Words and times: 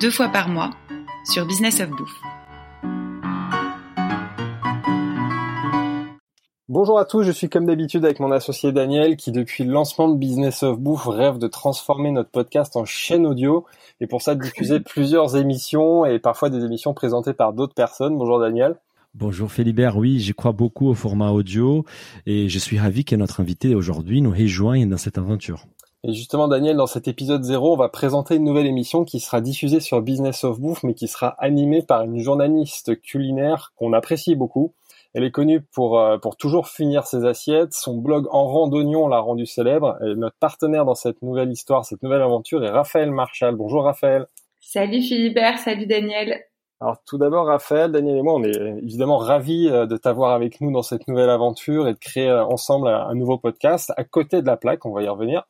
deux 0.00 0.10
fois 0.10 0.28
par 0.28 0.48
mois 0.48 0.70
sur 1.24 1.46
Business 1.46 1.80
of 1.80 1.88
Bouffe. 1.88 2.20
Bonjour 6.68 6.98
à 6.98 7.06
tous, 7.06 7.22
je 7.22 7.32
suis 7.32 7.48
comme 7.48 7.64
d'habitude 7.64 8.04
avec 8.04 8.20
mon 8.20 8.30
associé 8.30 8.72
Daniel 8.72 9.16
qui 9.16 9.32
depuis 9.32 9.64
le 9.64 9.72
lancement 9.72 10.08
de 10.10 10.18
Business 10.18 10.62
of 10.62 10.78
Bouffe 10.78 11.06
rêve 11.06 11.38
de 11.38 11.46
transformer 11.46 12.10
notre 12.10 12.30
podcast 12.30 12.76
en 12.76 12.84
chaîne 12.84 13.26
audio 13.26 13.64
et 14.00 14.06
pour 14.06 14.20
ça 14.20 14.34
de 14.34 14.42
diffuser 14.42 14.80
plusieurs 14.84 15.36
émissions 15.36 16.04
et 16.04 16.18
parfois 16.18 16.50
des 16.50 16.62
émissions 16.62 16.92
présentées 16.92 17.32
par 17.32 17.54
d'autres 17.54 17.74
personnes. 17.74 18.18
Bonjour 18.18 18.38
Daniel. 18.38 18.76
Bonjour 19.14 19.50
Philibert, 19.50 19.96
oui, 19.96 20.18
j'y 20.18 20.34
crois 20.34 20.52
beaucoup 20.52 20.88
au 20.88 20.94
format 20.94 21.30
audio 21.30 21.86
et 22.26 22.50
je 22.50 22.58
suis 22.58 22.78
ravi 22.78 23.06
que 23.06 23.16
notre 23.16 23.40
invité 23.40 23.74
aujourd'hui 23.74 24.20
nous 24.20 24.32
rejoigne 24.32 24.90
dans 24.90 24.98
cette 24.98 25.16
aventure. 25.16 25.64
Et 26.08 26.12
justement, 26.12 26.46
Daniel, 26.46 26.76
dans 26.76 26.86
cet 26.86 27.08
épisode 27.08 27.42
0, 27.42 27.72
on 27.72 27.76
va 27.76 27.88
présenter 27.88 28.36
une 28.36 28.44
nouvelle 28.44 28.66
émission 28.66 29.04
qui 29.04 29.18
sera 29.18 29.40
diffusée 29.40 29.80
sur 29.80 30.02
Business 30.02 30.44
of 30.44 30.60
Bouffe, 30.60 30.84
mais 30.84 30.94
qui 30.94 31.08
sera 31.08 31.30
animée 31.38 31.82
par 31.82 32.02
une 32.02 32.20
journaliste 32.20 33.00
culinaire 33.02 33.72
qu'on 33.74 33.92
apprécie 33.92 34.36
beaucoup. 34.36 34.72
Elle 35.14 35.24
est 35.24 35.32
connue 35.32 35.62
pour, 35.62 35.98
euh, 35.98 36.16
pour 36.16 36.36
toujours 36.36 36.68
finir 36.68 37.08
ses 37.08 37.24
assiettes. 37.24 37.72
Son 37.72 37.96
blog 37.96 38.28
En 38.30 38.46
rang 38.46 38.68
d'oignon 38.68 39.08
l'a 39.08 39.18
rendu 39.18 39.46
célèbre. 39.46 39.98
Et 40.00 40.14
notre 40.14 40.36
partenaire 40.38 40.84
dans 40.84 40.94
cette 40.94 41.22
nouvelle 41.22 41.50
histoire, 41.50 41.84
cette 41.84 42.04
nouvelle 42.04 42.22
aventure 42.22 42.64
est 42.64 42.70
Raphaël 42.70 43.10
Marchal. 43.10 43.56
Bonjour 43.56 43.82
Raphaël. 43.82 44.26
Salut 44.60 45.02
Philibert, 45.02 45.58
salut 45.58 45.86
Daniel. 45.86 46.40
Alors 46.80 46.98
tout 47.04 47.18
d'abord, 47.18 47.46
Raphaël, 47.46 47.90
Daniel 47.90 48.18
et 48.18 48.22
moi, 48.22 48.34
on 48.34 48.44
est 48.44 48.56
évidemment 48.80 49.16
ravis 49.16 49.68
euh, 49.70 49.86
de 49.86 49.96
t'avoir 49.96 50.32
avec 50.32 50.60
nous 50.60 50.70
dans 50.70 50.82
cette 50.82 51.08
nouvelle 51.08 51.30
aventure 51.30 51.88
et 51.88 51.94
de 51.94 51.98
créer 51.98 52.28
euh, 52.28 52.44
ensemble 52.44 52.86
un 52.86 53.14
nouveau 53.16 53.38
podcast 53.38 53.92
à 53.96 54.04
côté 54.04 54.40
de 54.40 54.46
la 54.46 54.56
plaque. 54.56 54.86
On 54.86 54.92
va 54.92 55.02
y 55.02 55.08
revenir. 55.08 55.44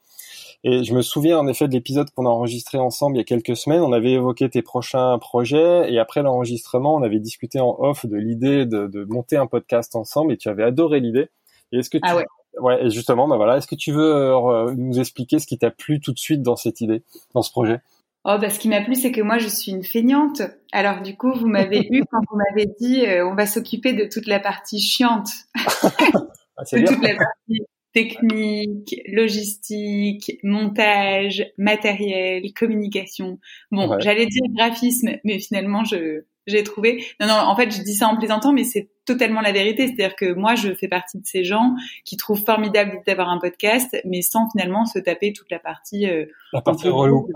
Et 0.64 0.84
je 0.84 0.94
me 0.94 1.02
souviens 1.02 1.38
en 1.38 1.46
effet 1.46 1.68
de 1.68 1.72
l'épisode 1.72 2.10
qu'on 2.10 2.26
a 2.26 2.28
enregistré 2.28 2.78
ensemble 2.78 3.16
il 3.16 3.18
y 3.18 3.22
a 3.22 3.24
quelques 3.24 3.56
semaines. 3.56 3.82
On 3.82 3.92
avait 3.92 4.12
évoqué 4.12 4.48
tes 4.48 4.62
prochains 4.62 5.18
projets 5.18 5.92
et 5.92 5.98
après 5.98 6.22
l'enregistrement, 6.22 6.94
on 6.94 7.02
avait 7.02 7.20
discuté 7.20 7.60
en 7.60 7.76
off 7.78 8.06
de 8.06 8.16
l'idée 8.16 8.66
de, 8.66 8.86
de, 8.86 9.04
monter 9.04 9.36
un 9.36 9.46
podcast 9.46 9.94
ensemble 9.94 10.32
et 10.32 10.36
tu 10.36 10.48
avais 10.48 10.64
adoré 10.64 11.00
l'idée. 11.00 11.28
Et 11.72 11.78
est-ce 11.78 11.90
que 11.90 11.98
tu... 11.98 12.04
Ah 12.06 12.16
ouais. 12.16 12.26
Ouais, 12.58 12.86
et 12.86 12.90
justement, 12.90 13.28
bah 13.28 13.36
voilà, 13.36 13.58
est-ce 13.58 13.66
que 13.66 13.74
tu 13.74 13.92
veux 13.92 14.14
euh, 14.14 14.72
nous 14.76 14.98
expliquer 14.98 15.38
ce 15.38 15.46
qui 15.46 15.58
t'a 15.58 15.70
plu 15.70 16.00
tout 16.00 16.12
de 16.12 16.18
suite 16.18 16.40
dans 16.40 16.56
cette 16.56 16.80
idée, 16.80 17.02
dans 17.34 17.42
ce 17.42 17.50
projet? 17.50 17.80
Oh, 18.24 18.38
bah, 18.40 18.50
ce 18.50 18.58
qui 18.58 18.68
m'a 18.68 18.80
plu, 18.80 18.94
c'est 18.94 19.12
que 19.12 19.20
moi, 19.20 19.38
je 19.38 19.46
suis 19.46 19.72
une 19.72 19.84
feignante. 19.84 20.42
Alors, 20.72 21.02
du 21.02 21.16
coup, 21.16 21.32
vous 21.34 21.46
m'avez 21.46 21.86
eu 21.90 22.02
quand 22.10 22.18
vous 22.30 22.36
m'avez 22.36 22.66
dit, 22.80 23.06
euh, 23.06 23.28
on 23.28 23.34
va 23.34 23.46
s'occuper 23.46 23.92
de 23.92 24.08
toute 24.10 24.26
la 24.26 24.40
partie 24.40 24.80
chiante. 24.80 25.28
ah, 25.54 26.64
de 26.72 26.76
bien. 26.78 26.86
toute 26.86 27.02
la 27.02 27.14
partie 27.14 27.62
technique, 27.96 28.94
logistique, 29.08 30.38
montage, 30.42 31.46
matériel, 31.58 32.42
communication. 32.54 33.38
Bon, 33.70 33.88
Ouais. 33.88 33.96
j'allais 34.00 34.26
dire 34.26 34.42
graphisme, 34.54 35.10
mais 35.24 35.38
finalement, 35.38 35.84
je 35.84 36.24
j'ai 36.48 36.62
trouvé. 36.62 37.02
Non, 37.20 37.26
non, 37.26 37.34
en 37.34 37.56
fait, 37.56 37.72
je 37.76 37.82
dis 37.82 37.94
ça 37.94 38.06
en 38.06 38.16
plaisantant, 38.16 38.52
mais 38.52 38.62
c'est 38.62 38.88
totalement 39.04 39.40
la 39.40 39.50
vérité. 39.50 39.88
C'est-à-dire 39.88 40.14
que 40.14 40.32
moi, 40.32 40.54
je 40.54 40.72
fais 40.74 40.86
partie 40.86 41.18
de 41.18 41.26
ces 41.26 41.42
gens 41.42 41.74
qui 42.04 42.16
trouvent 42.16 42.44
formidable 42.44 43.00
d'avoir 43.04 43.30
un 43.30 43.38
podcast, 43.40 43.96
mais 44.04 44.22
sans 44.22 44.48
finalement 44.52 44.84
se 44.86 45.00
taper 45.00 45.32
toute 45.32 45.50
la 45.50 45.58
partie. 45.58 46.06
euh, 46.08 46.24
La 46.52 46.60
partie 46.60 46.88
relou. 46.88 47.28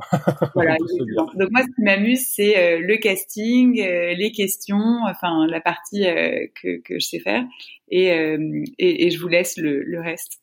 voilà. 0.55 0.77
Donc 1.35 1.49
moi, 1.51 1.63
ce 1.63 1.75
qui 1.75 1.83
m'amuse, 1.83 2.25
c'est 2.33 2.57
euh, 2.57 2.79
le 2.87 2.99
casting, 2.99 3.81
euh, 3.81 4.15
les 4.15 4.31
questions, 4.31 5.01
enfin 5.11 5.45
la 5.49 5.61
partie 5.61 6.07
euh, 6.07 6.47
que, 6.63 6.81
que 6.81 7.01
je 7.01 7.05
sais 7.07 7.19
faire, 7.19 7.43
et, 7.91 8.13
euh, 8.13 8.63
et, 8.79 9.07
et 9.07 9.11
je 9.11 9.19
vous 9.19 9.27
laisse 9.29 9.57
le, 9.57 9.83
le 9.83 10.01
reste. 10.01 10.39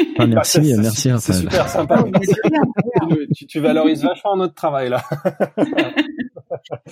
Ah, 0.00 0.22
Ah, 0.22 0.26
merci, 0.26 0.64
c'est- 0.64 0.76
merci 0.76 1.10
super 1.32 1.68
sympa. 1.68 2.02
Bien. 2.02 3.16
tu, 3.36 3.46
tu 3.46 3.60
valorises 3.60 4.02
vachement 4.02 4.36
notre 4.36 4.54
travail 4.54 4.88
là. 4.90 5.02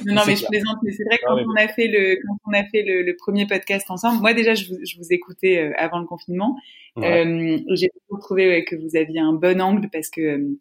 Non, 0.06 0.22
mais 0.26 0.36
je 0.36 0.46
plaisante. 0.46 0.78
Mais 0.82 0.92
c'est 0.92 1.04
vrai 1.04 1.16
que 1.18 1.22
Ah 1.26 1.30
quand 1.30 1.36
oui, 1.36 1.42
on 1.46 1.56
a 1.60 1.68
fait 1.68 1.88
le 1.88 2.16
quand 2.24 2.36
on 2.46 2.52
a 2.52 2.64
fait 2.64 2.82
le, 2.82 3.02
le 3.02 3.16
premier 3.16 3.46
podcast 3.46 3.86
ensemble, 3.90 4.20
moi 4.20 4.32
déjà 4.32 4.54
je 4.54 4.66
vous, 4.66 4.76
je 4.84 4.96
vous 4.96 5.06
écoutais 5.12 5.58
euh, 5.58 5.72
avant 5.76 5.98
le 5.98 6.06
confinement. 6.06 6.56
Ouais. 6.96 7.26
Euh, 7.26 7.58
J'ai 7.74 7.88
toujours 7.88 8.20
trouvé 8.22 8.48
ouais, 8.48 8.64
que 8.64 8.76
vous 8.76 8.96
aviez 8.96 9.20
un 9.20 9.32
bon 9.32 9.60
angle 9.60 9.88
parce 9.92 10.10
que 10.10 10.20
euh, 10.20 10.58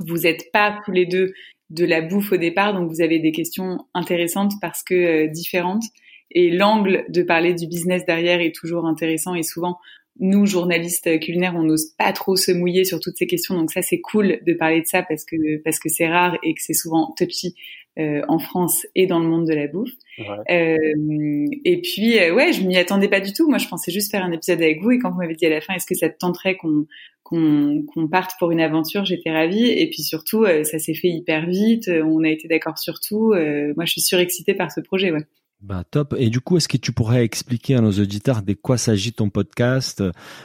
vous 0.00 0.18
n'êtes 0.18 0.50
pas 0.52 0.78
tous 0.84 0.90
les 0.92 1.06
deux 1.06 1.32
de 1.70 1.84
la 1.84 2.00
bouffe 2.00 2.32
au 2.32 2.36
départ, 2.36 2.74
donc 2.74 2.90
vous 2.90 3.00
avez 3.00 3.18
des 3.20 3.32
questions 3.32 3.86
intéressantes 3.94 4.52
parce 4.60 4.82
que 4.82 4.94
euh, 4.94 5.26
différentes. 5.28 5.84
Et 6.32 6.50
l'angle 6.50 7.04
de 7.08 7.22
parler 7.22 7.54
du 7.54 7.66
business 7.66 8.04
derrière 8.04 8.40
est 8.40 8.54
toujours 8.54 8.86
intéressant 8.86 9.34
et 9.34 9.42
souvent 9.42 9.78
nous 10.20 10.46
journalistes 10.46 11.18
culinaires 11.20 11.54
on 11.56 11.64
n'ose 11.64 11.92
pas 11.98 12.12
trop 12.12 12.36
se 12.36 12.52
mouiller 12.52 12.84
sur 12.84 13.00
toutes 13.00 13.16
ces 13.16 13.26
questions 13.26 13.56
donc 13.56 13.70
ça 13.72 13.82
c'est 13.82 14.00
cool 14.00 14.38
de 14.46 14.52
parler 14.52 14.80
de 14.80 14.86
ça 14.86 15.02
parce 15.02 15.24
que 15.24 15.62
parce 15.62 15.78
que 15.78 15.88
c'est 15.88 16.08
rare 16.08 16.38
et 16.42 16.54
que 16.54 16.62
c'est 16.62 16.74
souvent 16.74 17.12
touchy 17.16 17.54
euh, 17.98 18.22
en 18.28 18.38
France 18.38 18.86
et 18.94 19.06
dans 19.06 19.18
le 19.18 19.26
monde 19.26 19.48
de 19.48 19.52
la 19.52 19.66
bouffe. 19.66 19.90
Ouais. 20.18 20.26
Euh, 20.48 21.46
et 21.64 21.82
puis 21.82 22.18
euh, 22.20 22.32
ouais, 22.32 22.52
je 22.52 22.62
m'y 22.62 22.76
attendais 22.76 23.08
pas 23.08 23.18
du 23.18 23.32
tout. 23.32 23.48
Moi, 23.48 23.58
je 23.58 23.66
pensais 23.66 23.90
juste 23.90 24.12
faire 24.12 24.24
un 24.24 24.30
épisode 24.30 24.62
avec 24.62 24.80
vous 24.80 24.92
et 24.92 24.98
quand 25.00 25.10
vous 25.10 25.18
m'avez 25.18 25.34
dit 25.34 25.44
à 25.44 25.50
la 25.50 25.60
fin, 25.60 25.74
est-ce 25.74 25.86
que 25.86 25.96
ça 25.96 26.08
te 26.08 26.16
tenterait 26.16 26.56
qu'on 26.56 26.86
qu'on 27.22 27.84
qu'on 27.86 28.08
parte 28.08 28.32
pour 28.38 28.50
une 28.50 28.60
aventure, 28.60 29.04
j'étais 29.04 29.30
ravie. 29.30 29.68
Et 29.68 29.88
puis 29.88 30.02
surtout, 30.02 30.42
euh, 30.44 30.64
ça 30.64 30.78
s'est 30.78 30.94
fait 30.94 31.08
hyper 31.08 31.46
vite. 31.46 31.88
euh, 31.88 32.02
On 32.02 32.24
a 32.24 32.28
été 32.28 32.48
d'accord 32.48 32.78
sur 32.78 33.00
tout. 33.00 33.32
Euh, 33.32 33.72
moi, 33.76 33.84
je 33.84 33.92
suis 33.92 34.00
surexcitée 34.00 34.54
par 34.54 34.72
ce 34.72 34.80
projet. 34.80 35.12
Ouais. 35.12 35.24
Bah, 35.60 35.84
top. 35.90 36.14
Et 36.18 36.30
du 36.30 36.40
coup, 36.40 36.56
est-ce 36.56 36.68
que 36.68 36.78
tu 36.78 36.92
pourrais 36.92 37.22
expliquer 37.22 37.74
à 37.74 37.80
nos 37.80 37.92
auditeurs 37.92 38.42
de 38.42 38.54
quoi 38.54 38.78
s'agit 38.78 39.12
ton 39.12 39.28
podcast, 39.28 40.02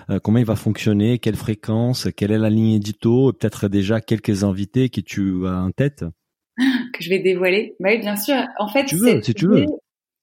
euh, 0.09 0.19
comment 0.19 0.39
il 0.39 0.45
va 0.45 0.57
fonctionner, 0.57 1.19
quelle 1.19 1.37
fréquence, 1.37 2.09
quelle 2.17 2.31
est 2.31 2.37
la 2.37 2.49
ligne 2.49 2.73
édito, 2.73 3.31
et 3.31 3.33
peut-être 3.33 3.69
déjà 3.69 4.01
quelques 4.01 4.43
invités 4.43 4.89
que 4.89 4.99
tu 4.99 5.47
as 5.47 5.61
en 5.61 5.71
tête? 5.71 6.03
Que 6.93 7.03
je 7.03 7.09
vais 7.09 7.19
dévoiler. 7.19 7.75
Bah 7.79 7.89
oui, 7.91 7.99
bien 7.99 8.15
sûr. 8.15 8.35
En 8.57 8.69
fait, 8.69 8.85
Tu 8.85 8.95
veux, 8.95 9.21
si 9.21 9.33
tu 9.33 9.47
veux. 9.47 9.65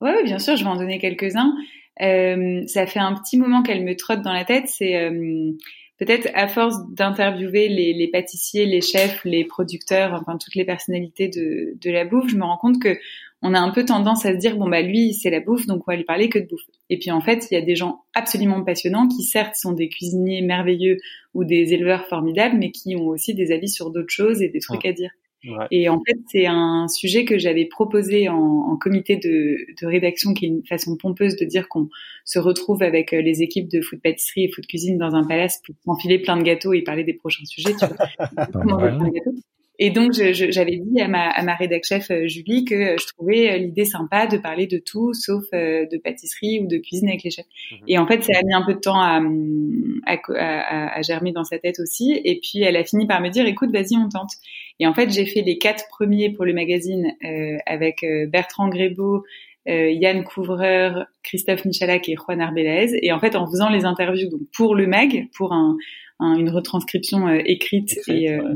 Ouais, 0.00 0.14
ouais, 0.14 0.24
bien 0.24 0.38
sûr, 0.38 0.56
je 0.56 0.64
vais 0.64 0.70
en 0.70 0.76
donner 0.76 0.98
quelques-uns. 0.98 1.54
Euh, 2.00 2.62
ça 2.66 2.86
fait 2.86 2.98
un 2.98 3.14
petit 3.14 3.36
moment 3.36 3.62
qu'elle 3.62 3.84
me 3.84 3.94
trotte 3.94 4.22
dans 4.22 4.32
la 4.32 4.44
tête. 4.44 4.64
C'est 4.66 4.96
euh, 4.96 5.52
peut-être 5.98 6.28
à 6.34 6.48
force 6.48 6.76
d'interviewer 6.90 7.68
les, 7.68 7.92
les 7.92 8.08
pâtissiers, 8.08 8.66
les 8.66 8.80
chefs, 8.80 9.22
les 9.24 9.44
producteurs, 9.44 10.14
enfin 10.14 10.38
toutes 10.38 10.54
les 10.54 10.64
personnalités 10.64 11.28
de, 11.28 11.78
de 11.78 11.90
la 11.90 12.04
bouffe, 12.04 12.30
je 12.30 12.36
me 12.36 12.44
rends 12.44 12.56
compte 12.56 12.80
que 12.80 12.98
on 13.42 13.54
a 13.54 13.58
un 13.58 13.70
peu 13.70 13.84
tendance 13.84 14.24
à 14.24 14.32
se 14.32 14.38
dire 14.38 14.56
bon 14.56 14.68
bah 14.68 14.82
lui 14.82 15.14
c'est 15.14 15.30
la 15.30 15.40
bouffe 15.40 15.66
donc 15.66 15.82
on 15.86 15.92
va 15.92 15.96
lui 15.96 16.04
parler 16.04 16.28
que 16.28 16.38
de 16.38 16.46
bouffe. 16.46 16.62
Et 16.90 16.98
puis 16.98 17.10
en 17.10 17.20
fait 17.20 17.48
il 17.50 17.54
y 17.54 17.56
a 17.56 17.62
des 17.62 17.76
gens 17.76 18.04
absolument 18.14 18.62
passionnants 18.62 19.08
qui 19.08 19.22
certes 19.24 19.56
sont 19.56 19.72
des 19.72 19.88
cuisiniers 19.88 20.42
merveilleux 20.42 20.98
ou 21.34 21.44
des 21.44 21.74
éleveurs 21.74 22.06
formidables 22.06 22.56
mais 22.58 22.70
qui 22.70 22.96
ont 22.96 23.08
aussi 23.08 23.34
des 23.34 23.52
avis 23.52 23.68
sur 23.68 23.90
d'autres 23.90 24.12
choses 24.12 24.42
et 24.42 24.48
des 24.48 24.60
trucs 24.60 24.86
à 24.86 24.92
dire. 24.92 25.10
Ouais. 25.44 25.66
Et 25.72 25.88
en 25.88 26.00
fait, 26.06 26.16
c'est 26.30 26.46
un 26.46 26.86
sujet 26.86 27.24
que 27.24 27.36
j'avais 27.36 27.64
proposé 27.64 28.28
en, 28.28 28.36
en 28.36 28.76
comité 28.76 29.16
de, 29.16 29.56
de 29.80 29.86
rédaction, 29.86 30.34
qui 30.34 30.44
est 30.44 30.48
une 30.48 30.64
façon 30.64 30.96
pompeuse 30.96 31.34
de 31.36 31.44
dire 31.44 31.68
qu'on 31.68 31.88
se 32.24 32.38
retrouve 32.38 32.82
avec 32.82 33.12
euh, 33.12 33.20
les 33.20 33.42
équipes 33.42 33.68
de 33.68 33.80
food 33.80 34.00
pâtisserie 34.00 34.44
et 34.44 34.52
food 34.52 34.66
cuisine 34.66 34.98
dans 34.98 35.14
un 35.16 35.26
palace 35.26 35.60
pour 35.66 35.74
s'enfiler 35.84 36.20
plein 36.20 36.36
de 36.36 36.44
gâteaux 36.44 36.72
et 36.72 36.82
parler 36.82 37.02
des 37.02 37.14
prochains 37.14 37.44
sujets. 37.44 37.74
Tu 37.74 37.86
vois. 37.86 38.88
Et 39.78 39.90
donc, 39.90 40.12
j'avais 40.12 40.76
dit 40.76 41.00
à 41.00 41.08
ma, 41.08 41.28
à 41.30 41.42
ma 41.42 41.54
rédac 41.54 41.84
chef 41.84 42.10
euh, 42.10 42.28
Julie 42.28 42.64
que 42.64 42.74
euh, 42.74 42.96
je 43.00 43.06
trouvais 43.06 43.50
euh, 43.52 43.56
l'idée 43.56 43.84
sympa 43.84 44.26
de 44.26 44.36
parler 44.36 44.66
de 44.66 44.78
tout, 44.78 45.12
sauf 45.14 45.44
de 45.52 45.98
pâtisserie 45.98 46.60
ou 46.60 46.66
de 46.68 46.76
cuisine 46.76 47.08
avec 47.08 47.22
les 47.24 47.30
chefs. 47.30 47.46
Mhm. 47.72 47.78
Et 47.88 47.98
en 47.98 48.06
fait, 48.06 48.22
ça 48.22 48.32
a 48.38 48.42
mis 48.44 48.52
un 48.54 48.62
peu 48.64 48.74
de 48.74 48.78
temps 48.80 49.00
à, 49.00 49.18
hum, 49.18 50.00
à, 50.06 50.16
à- 50.36 50.98
à- 50.98 51.02
germer 51.02 51.32
dans 51.32 51.44
sa 51.44 51.58
tête 51.58 51.80
aussi. 51.80 52.20
Et 52.24 52.38
puis, 52.40 52.62
elle 52.62 52.76
a 52.76 52.84
fini 52.84 53.06
par 53.06 53.20
me 53.22 53.30
dire, 53.30 53.46
écoute, 53.46 53.70
vas-y, 53.72 53.96
on 53.96 54.08
tente. 54.08 54.30
Et 54.78 54.86
en 54.86 54.94
fait, 54.94 55.10
j'ai 55.10 55.26
fait 55.26 55.40
les 55.42 55.58
quatre 55.58 55.84
premiers 55.88 56.30
pour 56.30 56.44
le 56.44 56.52
magazine 56.52 57.12
euh, 57.24 57.56
avec 57.66 58.04
Bertrand 58.28 58.68
Grébeau, 58.68 59.24
euh, 59.68 59.90
Yann 59.90 60.22
Couvreur, 60.24 61.06
Christophe 61.22 61.64
Michalak 61.64 62.08
et 62.08 62.14
Juan 62.16 62.40
Arbelaez. 62.40 62.98
Et 63.02 63.10
en 63.12 63.18
fait, 63.20 63.36
en 63.36 63.46
faisant 63.46 63.70
les 63.70 63.84
interviews 63.84 64.28
donc 64.28 64.40
pour 64.54 64.74
le 64.74 64.86
mag, 64.86 65.26
pour 65.36 65.52
un, 65.52 65.76
un- 66.20 66.36
une 66.36 66.50
retranscription 66.50 67.26
euh, 67.28 67.38
écrite 67.44 67.92
Écrite, 67.92 68.08
et, 68.08 68.30
euh, 68.32 68.54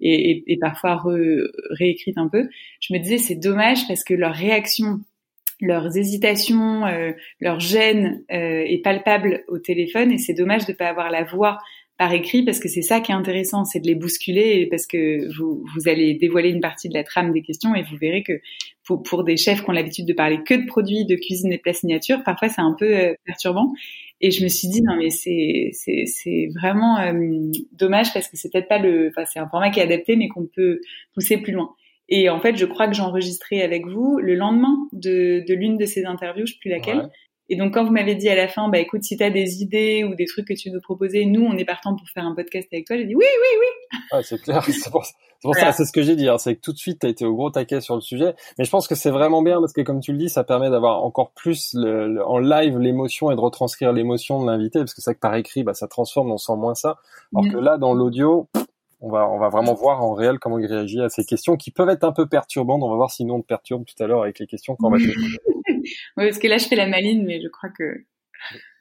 et, 0.00 0.30
et- 0.30 0.44
et 0.52 0.58
parfois 0.58 0.96
re- 0.96 1.46
réécrite 1.70 2.18
un 2.18 2.28
peu, 2.28 2.48
je 2.80 2.92
me 2.94 2.98
disais 2.98 3.18
c'est 3.18 3.36
dommage 3.36 3.86
parce 3.88 4.04
que 4.04 4.14
leur 4.14 4.34
réaction 4.34 5.00
leurs 5.60 5.96
hésitations, 5.96 6.84
euh, 6.86 7.12
leur 7.40 7.60
gêne 7.60 8.22
euh, 8.30 8.62
est 8.66 8.82
palpable 8.84 9.42
au 9.48 9.58
téléphone 9.58 10.12
et 10.12 10.18
c'est 10.18 10.34
dommage 10.34 10.66
de 10.66 10.74
pas 10.74 10.86
avoir 10.86 11.10
la 11.10 11.24
voix 11.24 11.56
par 11.96 12.12
écrit 12.12 12.44
parce 12.44 12.60
que 12.60 12.68
c'est 12.68 12.82
ça 12.82 13.00
qui 13.00 13.10
est 13.10 13.14
intéressant, 13.14 13.64
c'est 13.64 13.80
de 13.80 13.86
les 13.86 13.94
bousculer 13.94 14.66
parce 14.66 14.86
que 14.86 15.34
vous, 15.38 15.64
vous 15.74 15.88
allez 15.88 16.12
dévoiler 16.12 16.50
une 16.50 16.60
partie 16.60 16.90
de 16.90 16.94
la 16.94 17.04
trame 17.04 17.32
des 17.32 17.40
questions 17.40 17.74
et 17.74 17.82
vous 17.84 17.96
verrez 17.96 18.22
que 18.22 18.34
pour, 18.84 19.02
pour 19.02 19.24
des 19.24 19.38
chefs 19.38 19.62
qui 19.64 19.70
ont 19.70 19.72
l'habitude 19.72 20.04
de 20.04 20.12
parler 20.12 20.40
que 20.46 20.52
de 20.52 20.66
produits, 20.66 21.06
de 21.06 21.16
cuisine 21.16 21.50
et 21.52 21.56
de 21.56 21.62
plats 21.62 21.72
signature, 21.72 22.22
parfois 22.22 22.50
c'est 22.50 22.60
un 22.60 22.76
peu 22.78 22.94
euh, 22.94 23.14
perturbant. 23.24 23.72
Et 24.20 24.30
je 24.30 24.42
me 24.42 24.48
suis 24.48 24.68
dit 24.68 24.82
non 24.82 24.96
mais 24.96 25.10
c'est 25.10 25.70
c'est 25.72 26.06
c'est 26.06 26.48
vraiment 26.54 26.98
euh, 26.98 27.50
dommage 27.72 28.14
parce 28.14 28.28
que 28.28 28.36
c'est 28.36 28.50
peut-être 28.50 28.68
pas 28.68 28.78
le, 28.78 29.08
enfin 29.08 29.26
c'est 29.26 29.38
un 29.38 29.48
format 29.48 29.70
qui 29.70 29.80
est 29.80 29.82
adapté 29.82 30.16
mais 30.16 30.28
qu'on 30.28 30.46
peut 30.46 30.80
pousser 31.14 31.36
plus 31.38 31.52
loin. 31.52 31.74
Et 32.08 32.30
en 32.30 32.40
fait, 32.40 32.56
je 32.56 32.64
crois 32.64 32.86
que 32.86 32.94
j'ai 32.94 33.02
enregistré 33.02 33.62
avec 33.62 33.84
vous 33.86 34.18
le 34.18 34.34
lendemain 34.34 34.76
de, 34.92 35.44
de 35.46 35.54
l'une 35.54 35.76
de 35.76 35.86
ces 35.86 36.04
interviews, 36.04 36.46
je 36.46 36.52
sais 36.52 36.58
plus 36.60 36.70
laquelle. 36.70 37.10
Et 37.48 37.56
donc, 37.56 37.74
quand 37.74 37.84
vous 37.84 37.92
m'avez 37.92 38.16
dit 38.16 38.28
à 38.28 38.34
la 38.34 38.48
fin, 38.48 38.68
bah 38.68 38.78
écoute, 38.78 39.04
si 39.04 39.16
tu 39.16 39.22
as 39.22 39.30
des 39.30 39.62
idées 39.62 40.04
ou 40.04 40.14
des 40.14 40.26
trucs 40.26 40.48
que 40.48 40.54
tu 40.54 40.70
veux 40.70 40.80
proposer, 40.80 41.26
nous, 41.26 41.44
on 41.44 41.56
est 41.56 41.64
partant 41.64 41.94
pour 41.94 42.08
faire 42.08 42.24
un 42.24 42.34
podcast 42.34 42.68
avec 42.72 42.86
toi, 42.86 42.96
j'ai 42.96 43.04
dit 43.04 43.14
oui, 43.14 43.24
oui, 43.24 43.58
oui. 43.60 43.98
Ah, 44.10 44.22
c'est 44.22 44.40
clair, 44.40 44.64
c'est 44.68 44.90
pour, 44.90 45.04
pour 45.42 45.54
ça, 45.54 45.72
c'est 45.72 45.84
ce 45.84 45.92
que 45.92 46.02
j'ai 46.02 46.16
dit. 46.16 46.28
Hein. 46.28 46.38
C'est 46.38 46.56
que 46.56 46.60
tout 46.60 46.72
de 46.72 46.78
suite, 46.78 47.00
tu 47.00 47.06
as 47.06 47.10
été 47.10 47.24
au 47.24 47.34
gros 47.34 47.50
taquet 47.50 47.80
sur 47.80 47.94
le 47.94 48.00
sujet. 48.00 48.34
Mais 48.58 48.64
je 48.64 48.70
pense 48.70 48.88
que 48.88 48.96
c'est 48.96 49.10
vraiment 49.10 49.42
bien 49.42 49.60
parce 49.60 49.72
que, 49.72 49.80
comme 49.80 50.00
tu 50.00 50.12
le 50.12 50.18
dis, 50.18 50.28
ça 50.28 50.42
permet 50.42 50.70
d'avoir 50.70 51.04
encore 51.04 51.30
plus 51.32 51.72
le, 51.74 52.20
en 52.26 52.38
live 52.38 52.78
l'émotion 52.78 53.30
et 53.30 53.36
de 53.36 53.40
retranscrire 53.40 53.92
l'émotion 53.92 54.42
de 54.42 54.50
l'invité. 54.50 54.80
Parce 54.80 54.94
que 54.94 55.02
c'est 55.02 55.14
que 55.14 55.20
par 55.20 55.34
écrit, 55.36 55.62
bah, 55.62 55.74
ça 55.74 55.86
transforme, 55.86 56.32
on 56.32 56.38
sent 56.38 56.56
moins 56.56 56.74
ça. 56.74 56.96
Alors 57.32 57.46
mm. 57.46 57.52
que 57.52 57.58
là, 57.58 57.78
dans 57.78 57.94
l'audio, 57.94 58.48
on 59.00 59.10
va, 59.10 59.28
on 59.28 59.38
va 59.38 59.50
vraiment 59.50 59.74
voir 59.74 60.02
en 60.02 60.14
réel 60.14 60.38
comment 60.40 60.58
il 60.58 60.66
réagit 60.66 61.00
à 61.00 61.08
ces 61.08 61.24
questions 61.24 61.56
qui 61.56 61.70
peuvent 61.70 61.90
être 61.90 62.04
un 62.04 62.12
peu 62.12 62.26
perturbantes. 62.26 62.82
On 62.82 62.90
va 62.90 62.96
voir 62.96 63.10
si 63.10 63.24
nous 63.24 63.34
on 63.34 63.40
te 63.40 63.46
perturbe 63.46 63.84
tout 63.84 64.02
à 64.02 64.06
l'heure 64.06 64.22
avec 64.22 64.40
les 64.40 64.46
questions 64.46 64.74
qu'on 64.74 64.90
va 64.90 64.98
te 64.98 65.04
poser. 65.04 65.38
Parce 66.16 66.38
que 66.38 66.48
là 66.48 66.58
je 66.58 66.66
fais 66.66 66.76
la 66.76 66.86
maline, 66.86 67.24
mais 67.24 67.40
je 67.42 67.48
crois 67.48 67.70
que. 67.70 68.04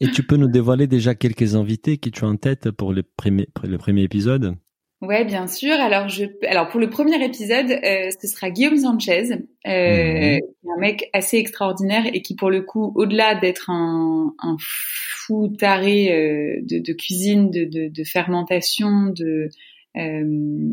Et 0.00 0.10
tu 0.10 0.22
peux 0.22 0.36
nous 0.36 0.48
dévoiler 0.48 0.86
déjà 0.86 1.14
quelques 1.14 1.54
invités 1.54 1.98
qui 1.98 2.10
tu 2.10 2.24
as 2.24 2.28
en 2.28 2.36
tête 2.36 2.70
pour 2.70 2.92
le 2.92 3.02
premier, 3.02 3.48
le 3.62 3.78
premier 3.78 4.02
épisode? 4.02 4.56
Ouais, 5.00 5.24
bien 5.24 5.46
sûr. 5.46 5.74
Alors, 5.74 6.08
je, 6.08 6.24
alors 6.46 6.68
pour 6.68 6.80
le 6.80 6.88
premier 6.88 7.22
épisode, 7.22 7.70
euh, 7.70 8.10
ce 8.20 8.26
sera 8.26 8.50
Guillaume 8.50 8.78
Sanchez, 8.78 9.32
euh, 9.66 10.36
mhm. 10.36 10.40
un 10.76 10.80
mec 10.80 11.10
assez 11.12 11.36
extraordinaire 11.36 12.04
et 12.12 12.22
qui, 12.22 12.34
pour 12.34 12.50
le 12.50 12.62
coup, 12.62 12.92
au-delà 12.96 13.34
d'être 13.34 13.70
un, 13.70 14.34
un, 14.38 14.56
fou 14.58 15.48
taré 15.58 16.12
euh, 16.12 16.60
de, 16.62 16.78
de, 16.78 16.92
cuisine, 16.92 17.50
de, 17.50 17.64
de, 17.64 17.88
de 17.88 18.04
fermentation, 18.04 19.06
de 19.06 19.48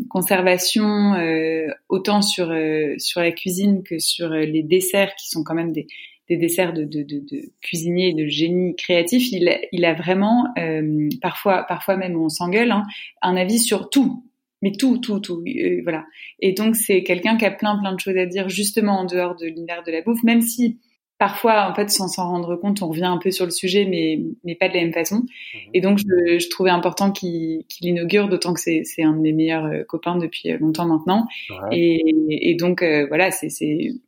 conservation, 0.10 1.14
euh, 1.14 1.68
autant 1.90 2.22
sur 2.22 2.54
sur 2.98 3.22
la 3.22 3.32
cuisine 3.32 3.84
que 3.84 4.00
sur 4.00 4.30
les 4.30 4.64
desserts, 4.64 5.16
qui 5.16 5.30
sont 5.30 5.44
quand 5.44 5.54
même 5.54 5.72
des, 5.72 5.88
des 6.32 6.38
desserts 6.38 6.72
de, 6.72 6.86
de, 6.86 7.04
de, 7.04 7.20
de 7.20 7.52
cuisinier, 7.62 8.14
de 8.14 8.26
génie 8.26 8.74
créatif, 8.78 9.32
il, 9.34 9.54
il 9.74 9.84
a 9.84 9.94
vraiment, 9.94 10.48
euh, 10.58 11.10
parfois, 11.22 11.64
parfois 11.64 11.98
même 11.98 12.16
on 12.16 12.30
s'engueule, 12.30 12.72
hein, 12.72 12.84
un 13.22 13.36
avis 13.36 13.60
sur 13.60 13.90
tout, 13.90 14.24
mais 14.62 14.72
tout, 14.72 14.98
tout, 15.00 15.20
tout, 15.20 15.44
euh, 15.46 15.82
voilà. 15.84 16.06
Et 16.40 16.54
donc 16.54 16.78
c'est 16.78 17.04
quelqu'un 17.04 17.36
qui 17.36 17.46
a 17.46 17.52
plein, 17.52 17.78
plein 17.80 17.94
de 17.94 18.00
choses 18.00 18.16
à 18.16 18.26
dire 18.26 18.48
justement 18.48 19.00
en 19.00 19.06
dehors 19.06 19.36
de 19.36 19.46
l'univers 19.46 19.84
de 19.84 19.92
la 19.92 20.02
bouffe, 20.02 20.24
même 20.24 20.42
si 20.42 20.80
parfois, 21.22 21.70
en 21.70 21.76
fait, 21.76 21.92
sans 21.92 22.08
s'en 22.08 22.28
rendre 22.30 22.56
compte, 22.56 22.82
on 22.82 22.88
revient 22.88 23.04
un 23.04 23.20
peu 23.20 23.30
sur 23.30 23.46
le 23.46 23.52
sujet, 23.52 23.86
mais, 23.86 24.20
mais 24.44 24.56
pas 24.56 24.70
de 24.70 24.74
la 24.74 24.80
même 24.82 24.92
façon. 24.92 25.18
Mhm. 25.18 25.70
Et 25.76 25.80
donc, 25.80 26.00
je, 26.00 26.40
je 26.40 26.50
trouvais 26.50 26.72
important 26.72 27.12
qu'il 27.12 27.64
qu'il 27.70 27.88
inaugure, 27.88 28.28
d'autant 28.28 28.56
que 28.56 28.60
c'est 28.60 29.04
un 29.04 29.14
de 29.14 29.20
mes 29.20 29.32
meilleurs 29.32 29.66
euh, 29.66 29.84
copains 29.84 30.18
depuis 30.18 30.50
euh, 30.50 30.58
longtemps 30.58 30.88
maintenant. 30.88 31.28
Et, 31.72 32.02
et, 32.50 32.56
donc, 32.56 32.82
euh, 32.82 33.06
voilà, 33.08 33.30
c'est 33.30 33.50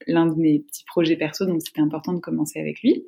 l'un 0.07 0.25
de 0.25 0.33
mes 0.33 0.57
petits 0.57 0.85
projets 0.85 1.15
perso, 1.15 1.45
donc 1.45 1.61
c'était 1.61 1.81
important 1.81 2.13
de 2.13 2.19
commencer 2.19 2.59
avec 2.59 2.81
lui. 2.81 3.03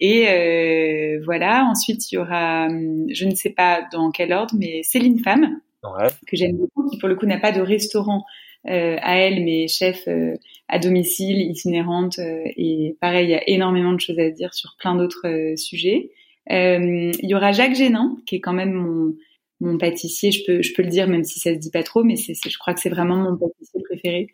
Et 0.00 0.26
euh, 0.28 1.22
voilà, 1.24 1.64
ensuite, 1.70 2.10
il 2.10 2.16
y 2.16 2.18
aura, 2.18 2.66
hum, 2.66 3.06
je 3.08 3.24
ne 3.24 3.36
sais 3.36 3.50
pas 3.50 3.86
dans 3.92 4.10
quel 4.10 4.32
ordre, 4.32 4.56
mais 4.58 4.82
Céline 4.82 5.20
Femme, 5.20 5.60
ouais. 5.84 6.08
que 6.26 6.36
j'aime 6.36 6.56
beaucoup, 6.56 6.90
qui 6.90 6.98
pour 6.98 7.08
le 7.08 7.14
coup 7.14 7.26
n'a 7.26 7.38
pas 7.38 7.52
de 7.52 7.60
restaurant 7.60 8.24
à 8.66 9.16
elle, 9.18 9.44
mais 9.44 9.68
chef 9.68 10.06
euh, 10.08 10.36
à 10.68 10.78
domicile, 10.78 11.40
itinérante, 11.40 12.18
euh, 12.18 12.42
et 12.56 12.96
pareil, 13.00 13.26
il 13.26 13.30
y 13.30 13.34
a 13.34 13.48
énormément 13.48 13.92
de 13.92 14.00
choses 14.00 14.18
à 14.18 14.30
dire 14.30 14.54
sur 14.54 14.76
plein 14.78 14.96
d'autres 14.96 15.54
sujets. 15.56 16.10
il 16.48 17.12
y 17.22 17.34
aura 17.34 17.52
Jacques 17.52 17.74
Génin, 17.74 18.16
qui 18.26 18.36
est 18.36 18.40
quand 18.40 18.52
même 18.52 18.72
mon, 18.72 19.14
mon 19.60 19.78
pâtissier, 19.78 20.32
je 20.32 20.44
peux, 20.44 20.62
je 20.62 20.72
peux 20.74 20.82
le 20.82 20.88
dire 20.88 21.08
même 21.08 21.24
si 21.24 21.40
ça 21.40 21.52
se 21.52 21.58
dit 21.58 21.70
pas 21.70 21.82
trop, 21.82 22.04
mais 22.04 22.16
c'est, 22.16 22.34
je 22.34 22.58
crois 22.58 22.74
que 22.74 22.80
c'est 22.80 22.90
vraiment 22.90 23.16
mon 23.16 23.36
pâtissier 23.36 23.82
préféré. 23.82 24.28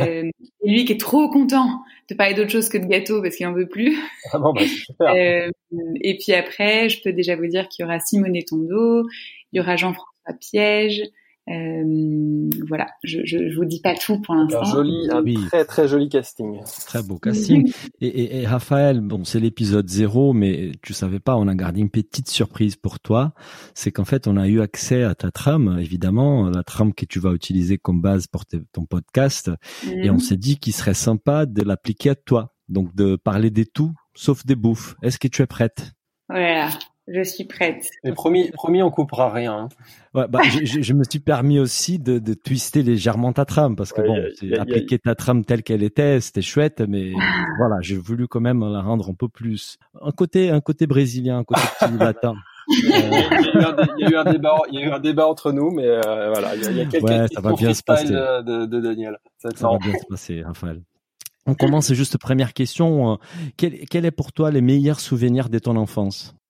Euh, 0.00 0.30
et 0.64 0.70
lui 0.70 0.84
qui 0.84 0.92
est 0.92 1.00
trop 1.00 1.28
content 1.28 1.82
de 2.08 2.14
parler 2.14 2.34
d'autre 2.34 2.50
chose 2.50 2.68
que 2.68 2.78
de 2.78 2.86
gâteau 2.86 3.20
parce 3.20 3.36
qu'il 3.36 3.46
en 3.46 3.52
veut 3.52 3.68
plus. 3.68 3.98
Ah 4.32 4.38
bon, 4.38 4.52
bah, 4.54 4.62
super. 4.66 5.12
Euh, 5.14 5.50
et 6.00 6.16
puis 6.16 6.32
après, 6.32 6.88
je 6.88 7.02
peux 7.02 7.12
déjà 7.12 7.36
vous 7.36 7.46
dire 7.46 7.68
qu'il 7.68 7.82
y 7.82 7.86
aura 7.86 8.00
Simone 8.00 8.42
Tondo, 8.48 9.06
il 9.52 9.58
y 9.58 9.60
aura 9.60 9.76
Jean-François 9.76 10.34
Piège, 10.40 11.02
euh, 11.48 12.50
voilà, 12.68 12.88
je, 13.04 13.20
je, 13.24 13.48
je, 13.48 13.56
vous 13.56 13.64
dis 13.64 13.80
pas 13.80 13.94
tout 13.94 14.20
pour 14.20 14.34
l'instant. 14.34 14.62
Un 14.62 14.64
joli, 14.64 15.08
un 15.10 15.46
très 15.46 15.64
très 15.64 15.86
joli 15.86 16.08
casting. 16.08 16.60
Très 16.86 17.04
beau 17.04 17.18
casting. 17.18 17.72
et, 18.00 18.06
et, 18.06 18.40
et, 18.40 18.46
Raphaël, 18.46 19.00
bon, 19.00 19.22
c'est 19.24 19.38
l'épisode 19.38 19.88
zéro, 19.88 20.32
mais 20.32 20.72
tu 20.82 20.92
savais 20.92 21.20
pas, 21.20 21.36
on 21.36 21.46
a 21.46 21.54
gardé 21.54 21.80
une 21.80 21.90
petite 21.90 22.28
surprise 22.28 22.74
pour 22.74 22.98
toi. 22.98 23.32
C'est 23.74 23.92
qu'en 23.92 24.04
fait, 24.04 24.26
on 24.26 24.36
a 24.36 24.48
eu 24.48 24.60
accès 24.60 25.04
à 25.04 25.14
ta 25.14 25.30
trame, 25.30 25.78
évidemment, 25.78 26.50
la 26.50 26.64
trame 26.64 26.92
que 26.92 27.04
tu 27.04 27.20
vas 27.20 27.32
utiliser 27.32 27.78
comme 27.78 28.00
base 28.00 28.26
pour 28.26 28.44
ton 28.72 28.84
podcast, 28.84 29.50
et 29.86 30.10
on 30.10 30.14
mhm. 30.14 30.20
s'est 30.20 30.36
dit 30.36 30.58
qu'il 30.58 30.72
serait 30.72 30.94
sympa 30.94 31.46
de 31.46 31.62
l'appliquer 31.62 32.10
à 32.10 32.14
toi, 32.16 32.54
donc 32.68 32.92
de 32.96 33.14
parler 33.14 33.50
des 33.50 33.66
tout, 33.66 33.92
sauf 34.14 34.44
des 34.44 34.56
bouffes. 34.56 34.96
Est-ce 35.02 35.20
que 35.20 35.28
tu 35.28 35.42
es 35.42 35.46
prête? 35.46 35.92
Voilà. 36.28 36.70
Je 37.08 37.22
suis 37.22 37.44
prête. 37.44 37.88
Mais 38.02 38.12
promis, 38.12 38.50
promis, 38.50 38.82
on 38.82 38.90
coupera 38.90 39.32
rien. 39.32 39.52
Hein. 39.52 39.68
Ouais, 40.12 40.26
bah, 40.28 40.40
je, 40.42 40.82
je, 40.82 40.92
me 40.92 41.04
suis 41.04 41.20
permis 41.20 41.60
aussi 41.60 42.00
de, 42.00 42.18
de 42.18 42.34
twister 42.34 42.82
légèrement 42.82 43.32
ta 43.32 43.44
trame 43.44 43.76
parce 43.76 43.92
que 43.92 44.02
bon, 44.02 44.58
appliquer 44.58 44.98
ta 44.98 45.14
trame 45.14 45.44
telle 45.44 45.62
qu'elle 45.62 45.84
était, 45.84 46.20
c'était 46.20 46.42
chouette, 46.42 46.82
mais 46.88 47.12
voilà, 47.58 47.76
j'ai 47.80 47.96
voulu 47.96 48.26
quand 48.26 48.40
même 48.40 48.60
la 48.60 48.80
rendre 48.80 49.08
un 49.08 49.14
peu 49.14 49.28
plus 49.28 49.78
un 50.02 50.10
côté, 50.10 50.50
un 50.50 50.60
côté 50.60 50.88
brésilien, 50.88 51.38
un 51.38 51.44
côté 51.44 51.60
latin. 52.00 52.34
il, 52.68 52.88
y 52.88 54.04
a 54.04 54.10
eu 54.10 54.16
un 54.16 54.24
débat, 54.24 54.56
il 54.72 54.80
y 54.80 54.82
a 54.82 54.86
eu 54.86 54.90
un 54.90 54.98
débat 54.98 55.28
entre 55.28 55.52
nous, 55.52 55.70
mais 55.70 55.86
euh, 55.86 56.30
voilà, 56.30 56.56
il 56.56 56.62
y 56.64 56.66
a, 56.66 56.70
il 56.72 56.76
y 56.76 56.80
a 56.80 56.86
quelques 56.86 57.04
ouais, 57.04 57.28
ça 57.32 57.40
va 57.40 57.52
bien 57.52 57.72
se 57.72 57.84
passer. 57.84 58.08
De, 58.08 58.66
de, 58.66 58.80
Daniel. 58.80 59.18
Ça, 59.38 59.50
ça 59.54 59.68
va 59.68 59.78
bien 59.78 59.92
se 59.92 60.06
passer, 60.08 60.42
Raphaël. 60.42 60.82
On 61.46 61.54
commence 61.54 61.92
juste 61.92 62.18
première 62.18 62.52
question. 62.52 63.20
Quel, 63.56 63.86
quel 63.88 64.04
est 64.04 64.10
pour 64.10 64.32
toi 64.32 64.50
les 64.50 64.60
meilleurs 64.60 64.98
souvenirs 64.98 65.48
de 65.48 65.60
ton 65.60 65.76
enfance? 65.76 66.34
euh, 66.34 66.45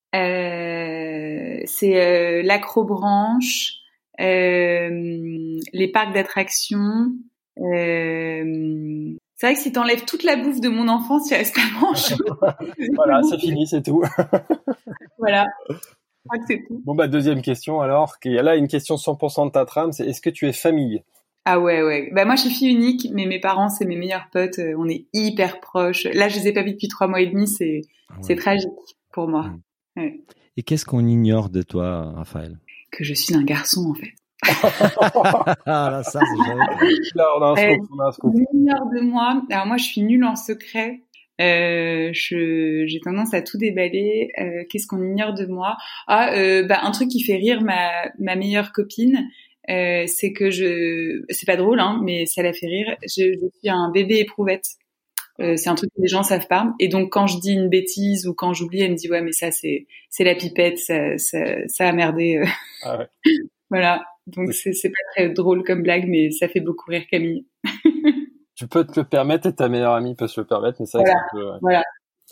c'est 1.67 2.01
euh, 2.01 2.43
l'acrobranche, 2.43 3.75
euh, 4.21 5.59
les 5.73 5.89
parcs 5.93 6.15
d'attractions. 6.15 7.13
Euh, 7.59 9.15
c'est 9.35 9.47
vrai 9.47 9.55
que 9.55 9.61
si 9.61 9.73
t'enlèves 9.73 10.05
toute 10.05 10.25
la 10.25 10.37
bouffe 10.37 10.61
de 10.61 10.69
mon 10.69 10.89
enfance, 10.89 11.31
il 11.31 11.35
reste 11.35 11.55
pas 11.55 11.63
grand 11.79 11.93
voilà, 12.95 13.23
c'est 13.23 13.39
fini, 13.41 13.67
c'est 13.67 13.83
tout. 13.83 14.03
voilà. 15.19 15.47
Je 15.69 15.75
crois 16.29 16.39
que 16.39 16.45
c'est 16.49 16.65
tout. 16.67 16.83
Bon 16.85 16.95
bah 16.95 17.09
deuxième 17.09 17.43
question 17.43 17.81
alors, 17.81 18.19
qu'il 18.19 18.33
y 18.33 18.39
a 18.39 18.43
là 18.43 18.57
une 18.57 18.69
question 18.69 18.97
100% 18.97 19.47
de 19.47 19.51
ta 19.51 19.65
trame, 19.65 19.93
c'est 19.93 20.07
est-ce 20.07 20.21
que 20.21 20.31
tu 20.31 20.49
es 20.49 20.53
famille? 20.53 21.03
Ah 21.45 21.61
ouais 21.61 21.83
ouais. 21.83 22.11
Bah 22.13 22.25
moi 22.25 22.35
je 22.35 22.43
suis 22.43 22.51
fille 22.51 22.71
unique, 22.71 23.09
mais 23.13 23.27
mes 23.27 23.39
parents 23.39 23.69
c'est 23.69 23.85
mes 23.85 23.97
meilleurs 23.97 24.29
potes, 24.33 24.59
on 24.77 24.89
est 24.89 25.07
hyper 25.13 25.61
proches. 25.61 26.05
Là 26.05 26.29
je 26.29 26.39
les 26.39 26.49
ai 26.49 26.53
pas 26.53 26.63
vus 26.63 26.73
depuis 26.73 26.89
trois 26.89 27.07
mois 27.07 27.21
et 27.21 27.27
demi, 27.27 27.47
c'est 27.47 27.83
ah 28.11 28.15
c'est 28.23 28.37
tragique 28.37 28.71
pour 29.13 29.29
moi. 29.29 29.53
Et 30.57 30.63
qu'est-ce 30.63 30.85
qu'on 30.87 31.07
ignore 31.07 31.51
de 31.51 31.63
toi, 31.63 32.13
Raphaël? 32.17 32.59
Que 32.91 33.05
je 33.05 33.15
suis 33.15 33.35
un 33.35 33.45
garçon, 33.45 33.91
en 33.91 33.95
fait. 33.95 34.13
ah 35.67 35.91
là, 35.91 36.03
ça, 36.03 36.21
c'est 36.21 37.15
Là, 37.15 37.27
on 37.39 37.43
a 37.43 37.47
un 37.49 37.57
scoop, 37.57 37.89
on 37.93 37.99
a 38.01 38.09
un 38.09 38.13
scoop. 38.13 38.35
de 38.35 39.01
moi. 39.01 39.43
Alors 39.51 39.67
moi, 39.67 39.77
je 39.77 39.85
suis 39.85 40.03
nulle 40.03 40.25
en 40.25 40.37
secret. 40.37 41.01
Euh, 41.41 42.11
j'ai 42.13 43.01
tendance 43.03 43.35
à 43.35 43.43
tout 43.43 43.59
déballer. 43.59 44.31
Euh, 44.41 44.65
Qu'est-ce 44.71 44.87
qu'on 44.87 45.03
ignore 45.03 45.35
de 45.35 45.47
moi? 45.47 45.77
Ah, 46.07 46.33
euh, 46.35 46.67
bah, 46.67 46.81
un 46.83 46.91
truc 46.91 47.09
qui 47.09 47.23
fait 47.23 47.37
rire 47.37 47.63
ma, 47.63 48.11
ma 48.19 48.37
meilleure 48.37 48.73
copine, 48.73 49.29
euh, 49.69 50.05
c'est 50.07 50.33
que 50.33 50.51
je, 50.51 51.23
c'est 51.29 51.47
pas 51.47 51.57
drôle, 51.57 51.81
hein, 51.81 52.01
mais 52.05 52.27
ça 52.27 52.43
la 52.43 52.53
fait 52.53 52.67
rire. 52.67 52.97
Je, 53.03 53.33
je 53.33 53.47
suis 53.59 53.69
un 53.69 53.91
bébé 53.91 54.21
éprouvette. 54.21 54.67
Euh, 55.41 55.57
c'est 55.57 55.69
un 55.69 55.75
truc 55.75 55.91
que 55.95 56.01
les 56.01 56.09
gens 56.09 56.23
savent 56.23 56.47
pas. 56.47 56.73
Et 56.81 56.89
donc 56.89 57.13
quand 57.13 57.27
je 57.27 57.39
dis 57.39 57.53
une 57.53 57.69
bêtise 57.69 58.27
ou 58.27 58.35
quand 58.35 58.55
j'oublie, 58.55 58.81
elle 58.81 58.93
me 58.93 58.97
dit 58.97 59.11
ouais 59.11 59.23
mais 59.23 59.33
ça 59.33 59.51
c'est 59.51 59.87
c'est 60.11 60.25
la 60.25 60.35
pipette, 60.35 60.79
ça 60.79 61.19
ça, 61.19 61.39
ça 61.69 61.89
a 61.89 61.93
merdé. 61.93 62.39
Euh. 62.39 62.47
Ah 62.83 62.99
ouais. 62.99 63.07
voilà. 63.71 64.05
Donc 64.27 64.53
c'est 64.53 64.73
c'est 64.73 64.89
pas 64.89 64.95
très 65.15 65.29
drôle 65.29 65.63
comme 65.63 65.83
blague, 65.83 66.07
mais 66.09 66.31
ça 66.31 66.49
fait 66.49 66.61
beaucoup 66.61 66.91
rire 66.91 67.05
Camille. 67.11 67.47
tu 68.55 68.67
peux 68.67 68.85
te 68.85 68.99
le 68.99 69.07
permettre 69.07 69.49
et 69.49 69.55
ta 69.55 69.69
meilleure 69.69 69.95
amie 69.95 70.15
peut 70.15 70.29
se 70.29 70.41
le 70.41 70.47
permettre, 70.47 70.79
mais 70.81 70.87
ça. 70.87 70.99
Voilà. 70.99 71.59
Voilà. 71.61 71.83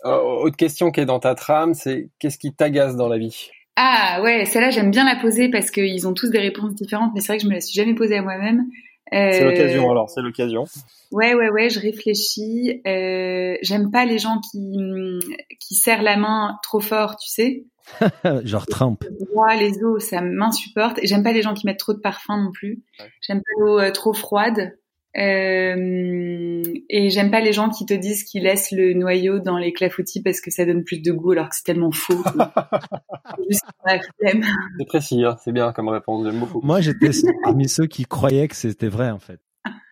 Euh, 0.05 0.19
autre 0.19 0.57
question 0.57 0.91
qui 0.91 1.01
est 1.01 1.07
dans 1.07 1.21
ta 1.21 1.35
trame, 1.35 1.75
c'est 1.75 2.11
qu'est-ce 2.19 2.39
qui 2.39 2.55
t'agace 2.55 2.97
dans 2.97 3.09
la 3.09 3.19
vie? 3.19 3.51
Ah 3.77 4.21
ouais, 4.23 4.45
celle-là 4.45 4.71
j'aime 4.71 4.91
bien 4.91 5.05
la 5.05 5.21
poser 5.21 5.51
parce 5.51 5.71
qu'ils 5.71 6.07
ont 6.07 6.15
tous 6.15 6.31
des 6.31 6.39
réponses 6.39 6.75
différentes, 6.75 7.13
mais 7.15 7.21
c'est 7.21 7.29
vrai 7.29 7.39
que 7.39 7.45
je 7.45 7.49
me 7.49 7.55
la 7.55 7.61
suis 7.61 7.75
jamais 7.75 7.95
posée 7.95 8.17
à 8.17 8.23
moi-même. 8.23 8.67
C'est 9.15 9.45
l'occasion 9.45 9.91
alors, 9.91 10.11
c'est 10.11 10.21
l'occasion. 10.21 10.65
Ouais, 11.13 11.35
ouais, 11.35 11.49
ouais, 11.51 11.71
je 11.71 11.81
réfléchis. 11.81 12.83
Euh, 12.87 13.57
J'aime 13.63 13.91
pas 13.91 14.05
les 14.05 14.19
gens 14.19 14.41
qui 14.41 15.21
qui 15.61 15.75
serrent 15.75 16.03
la 16.03 16.17
main 16.17 16.59
trop 16.63 16.81
fort, 16.81 17.17
tu 17.17 17.29
sais. 17.29 17.65
Genre 18.45 18.67
Trump. 18.67 19.05
Moi, 19.35 19.55
les 19.57 19.83
eaux, 19.83 19.99
ça 19.99 20.21
m'insupporte. 20.21 20.99
Et 21.03 21.07
j'aime 21.07 21.23
pas 21.23 21.33
les 21.33 21.43
gens 21.43 21.55
qui 21.55 21.67
mettent 21.67 21.79
trop 21.79 21.93
de 21.93 22.01
parfum 22.01 22.43
non 22.43 22.51
plus. 22.53 22.83
J'aime 23.21 23.39
pas 23.39 23.61
l'eau 23.61 23.79
euh, 23.79 23.91
trop 23.93 24.13
froide. 24.13 24.77
Euh, 25.17 26.63
et 26.89 27.11
j'aime 27.11 27.31
pas 27.31 27.41
les 27.41 27.53
gens 27.53 27.71
qui 27.71 27.87
te 27.87 27.95
disent 27.95 28.25
qu'ils 28.25 28.43
laissent 28.43 28.73
le 28.73 28.95
noyau 28.95 29.39
dans 29.39 29.59
les 29.59 29.73
clafoutis 29.73 30.21
parce 30.23 30.41
que 30.41 30.51
ça 30.51 30.65
donne 30.65 30.83
plus 30.83 31.01
de 31.01 31.13
goût 31.13 31.33
alors 31.33 31.51
que 31.51 31.55
c'est 31.55 31.63
tellement 31.63 31.93
faux. 31.93 32.21
c'est 33.49 34.87
précis, 34.87 35.25
hein. 35.25 35.37
c'est 35.45 35.53
bien 35.53 35.73
comme 35.73 35.89
réponse, 35.89 36.27
j'aime 36.27 36.41
beaucoup. 36.41 36.61
Moi 36.65 36.81
j'étais 36.81 37.11
parmi 37.45 37.69
ceux 37.69 37.87
qui 37.87 38.07
croyaient 38.07 38.49
que 38.49 38.57
c'était 38.57 38.89
vrai 38.89 39.11
en 39.11 39.21
fait. 39.21 39.39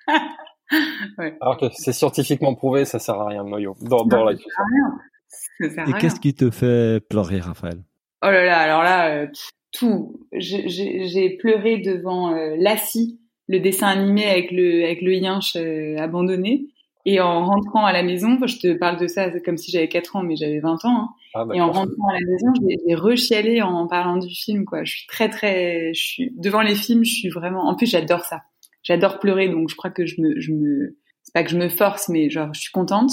Alors 1.41 1.57
que 1.59 1.67
c'est 1.75 1.93
scientifiquement 1.93 2.55
prouvé, 2.55 2.85
ça 2.85 2.99
sert 2.99 3.15
à 3.15 3.29
rien 3.29 3.45
le 3.45 3.51
noyau 3.51 3.77
dans, 3.83 4.05
dans 4.05 4.25
la 4.25 4.33
Et 4.33 5.93
qu'est-ce 6.01 6.19
qui 6.19 6.35
te 6.35 6.51
fait 6.51 7.01
pleurer, 7.09 7.39
Raphaël? 7.41 7.85
Oh 8.25 8.31
là 8.31 8.45
là, 8.45 8.59
alors 8.59 8.83
là, 8.83 9.15
euh, 9.15 9.27
tout. 9.73 10.27
J'ai 10.33 11.37
pleuré 11.39 11.79
devant 11.79 12.35
euh, 12.35 12.57
Lassie, 12.59 13.21
le 13.49 13.61
dessin 13.61 13.89
animé 13.89 14.25
avec 14.27 14.51
le 14.51 14.85
avec 14.85 15.03
le 15.03 15.15
yinche 15.15 15.57
euh, 15.57 15.97
abandonné. 15.99 16.67
Et 17.05 17.21
en 17.21 17.45
rentrant 17.45 17.85
à 17.85 17.93
la 17.93 18.05
maison, 18.05 18.39
je 18.47 18.59
te 18.59 18.75
parle 18.75 18.97
de 18.97 19.09
ça 19.09 19.29
comme 19.41 19.57
si 19.57 19.73
j'avais 19.73 19.89
4 19.89 20.17
ans, 20.17 20.23
mais 20.23 20.37
j'avais 20.37 20.61
20 20.61 20.85
ans. 20.85 20.89
Hein. 20.89 21.09
Ah, 21.35 21.47
et 21.53 21.61
en 21.61 21.73
rentrant 21.73 22.09
à 22.09 22.13
la 22.13 22.27
maison, 22.31 22.53
j'ai 22.87 22.95
rechialé 22.95 23.61
en 23.61 23.89
parlant 23.89 24.19
du 24.19 24.33
film. 24.33 24.65
Quoi. 24.65 24.85
Je 24.85 24.93
suis 24.99 25.07
très 25.09 25.29
très, 25.29 25.93
je 25.95 26.01
suis 26.01 26.33
devant 26.37 26.61
les 26.61 26.77
films, 26.77 27.05
je 27.05 27.13
suis 27.13 27.29
vraiment. 27.29 27.69
En 27.69 27.75
plus, 27.75 27.87
j'adore 27.87 28.25
ça. 28.25 28.43
J'adore 28.85 29.19
pleurer, 29.19 29.49
donc 29.49 29.69
je 29.69 29.77
crois 29.77 29.91
que 29.91 30.07
je 30.07 30.21
me, 30.21 30.41
je 30.41 30.53
me, 30.53 30.97
c'est 31.23 31.33
pas 31.33 31.43
que 31.43 31.51
je 31.51 31.59
me 31.59 31.69
force, 31.69 32.09
mais 32.09 32.31
genre 32.31 32.53
je 32.53 32.61
suis 32.61 32.73
contente. 32.73 33.11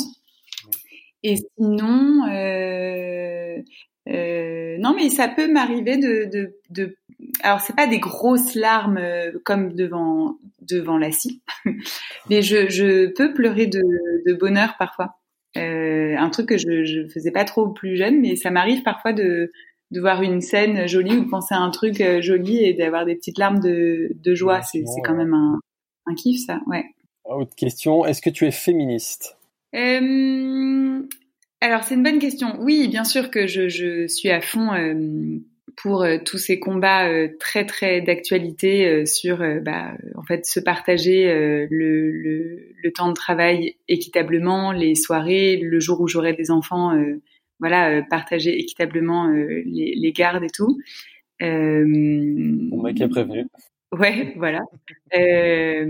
Et 1.24 1.36
sinon, 1.58 2.28
euh, 2.28 3.58
euh, 4.10 4.78
non, 4.80 4.94
mais 4.96 5.10
ça 5.10 5.28
peut 5.28 5.52
m'arriver 5.52 5.98
de, 5.98 6.26
de, 6.26 6.56
de, 6.70 6.98
alors 7.44 7.62
c'est 7.62 7.76
pas 7.76 7.88
des 7.88 8.00
grosses 8.00 8.56
larmes 8.56 8.98
euh, 8.98 9.32
comme 9.46 9.74
devant 9.74 10.38
devant 10.62 10.98
la 10.98 11.12
scie, 11.12 11.42
mais 12.30 12.42
je, 12.42 12.70
je 12.70 13.08
peux 13.08 13.34
pleurer 13.34 13.68
de, 13.68 13.82
de 14.28 14.34
bonheur 14.34 14.76
parfois. 14.78 15.16
Euh, 15.58 16.16
un 16.16 16.30
truc 16.30 16.50
que 16.50 16.58
je, 16.58 16.84
je 16.84 17.08
faisais 17.08 17.32
pas 17.32 17.44
trop 17.44 17.70
plus 17.70 17.98
jeune, 17.98 18.20
mais 18.20 18.36
ça 18.36 18.52
m'arrive 18.52 18.84
parfois 18.84 19.14
de 19.14 19.52
de 19.92 20.00
voir 20.00 20.22
une 20.22 20.42
scène 20.42 20.88
jolie 20.88 21.18
ou 21.18 21.26
de 21.26 21.30
penser 21.30 21.56
à 21.56 21.60
un 21.60 21.72
truc 21.72 22.04
joli 22.22 22.64
et 22.64 22.74
d'avoir 22.74 23.06
des 23.06 23.16
petites 23.16 23.40
larmes 23.40 23.60
de, 23.60 24.12
de 24.14 24.36
joie. 24.36 24.62
C'est 24.62 24.84
c'est 24.86 25.02
quand 25.02 25.16
même 25.16 25.34
un 25.34 25.60
un 26.06 26.16
kiff 26.16 26.46
ça, 26.46 26.60
ouais. 26.68 26.86
Autre 27.26 27.56
question, 27.56 28.06
est-ce 28.06 28.22
que 28.22 28.30
tu 28.30 28.46
es 28.46 28.52
féministe? 28.52 29.38
Euh, 29.76 31.02
alors 31.62 31.84
c'est 31.84 31.96
une 31.96 32.04
bonne 32.04 32.20
question. 32.20 32.58
Oui, 32.62 32.88
bien 32.88 33.04
sûr 33.04 33.30
que 33.30 33.48
je, 33.48 33.68
je 33.68 34.08
suis 34.08 34.30
à 34.30 34.42
fond 34.42 34.74
euh, 34.74 35.40
pour 35.82 36.04
euh, 36.04 36.18
tous 36.24 36.38
ces 36.38 36.60
combats 36.60 37.08
euh, 37.08 37.30
très 37.40 37.66
très 37.66 38.02
d'actualité 38.02 38.88
euh, 38.88 39.06
sur 39.06 39.38
bah, 39.62 39.94
en 40.16 40.24
fait 40.24 40.46
se 40.46 40.60
partager 40.60 41.26
le, 41.26 42.12
le, 42.12 42.74
le, 42.84 42.92
temps 42.92 43.10
de 43.10 43.14
travail 43.14 43.76
équitablement, 43.88 44.72
les 44.72 44.96
soirées, 44.96 45.58
le 45.58 45.80
jour 45.80 46.02
où 46.02 46.08
j'aurai 46.08 46.34
des 46.34 46.52
enfants, 46.52 46.92
voilà, 47.60 48.02
partager 48.10 48.58
équitablement 48.58 49.28
les, 49.28 49.94
les, 49.96 50.12
gardes 50.12 50.44
et 50.44 50.50
tout. 50.50 50.80
Mon 51.42 52.82
mec 52.84 53.00
est 53.02 53.08
prévenu. 53.08 53.48
Ouais, 53.92 54.34
voilà. 54.38 54.62
Euh, 55.16 55.84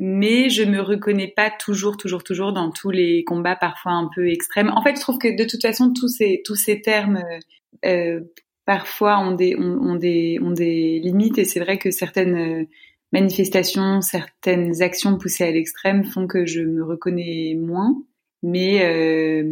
mais 0.00 0.48
je 0.50 0.64
me 0.64 0.80
reconnais 0.80 1.28
pas 1.34 1.48
toujours, 1.50 1.96
toujours, 1.96 2.24
toujours 2.24 2.52
dans 2.52 2.70
tous 2.72 2.90
les 2.90 3.22
combats 3.22 3.54
parfois 3.54 3.92
un 3.92 4.10
peu 4.12 4.28
extrêmes. 4.28 4.70
En 4.74 4.82
fait, 4.82 4.96
je 4.96 5.00
trouve 5.00 5.18
que 5.18 5.36
de 5.36 5.44
toute 5.48 5.62
façon 5.62 5.92
tous 5.92 6.08
ces 6.08 6.42
tous 6.44 6.56
ces 6.56 6.80
termes 6.82 7.22
euh, 7.84 8.20
parfois 8.66 9.18
ont 9.20 9.30
des 9.32 9.54
ont, 9.56 9.94
des 9.94 10.40
ont 10.42 10.50
des 10.50 10.98
limites 10.98 11.38
et 11.38 11.44
c'est 11.44 11.60
vrai 11.60 11.78
que 11.78 11.92
certaines 11.92 12.62
euh, 12.62 12.64
manifestations, 13.12 14.00
certaines 14.00 14.82
actions 14.82 15.16
poussées 15.16 15.44
à 15.44 15.50
l'extrême 15.52 16.02
font 16.04 16.26
que 16.26 16.46
je 16.46 16.62
me 16.62 16.82
reconnais 16.84 17.54
moins. 17.56 17.94
Mais 18.42 18.84
euh, 18.84 19.42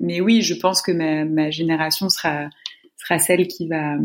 mais 0.00 0.20
oui, 0.20 0.42
je 0.42 0.54
pense 0.54 0.82
que 0.82 0.92
ma, 0.92 1.24
ma 1.24 1.50
génération 1.50 2.10
sera 2.10 2.50
sera 2.98 3.18
celle 3.18 3.48
qui 3.48 3.68
va 3.68 3.96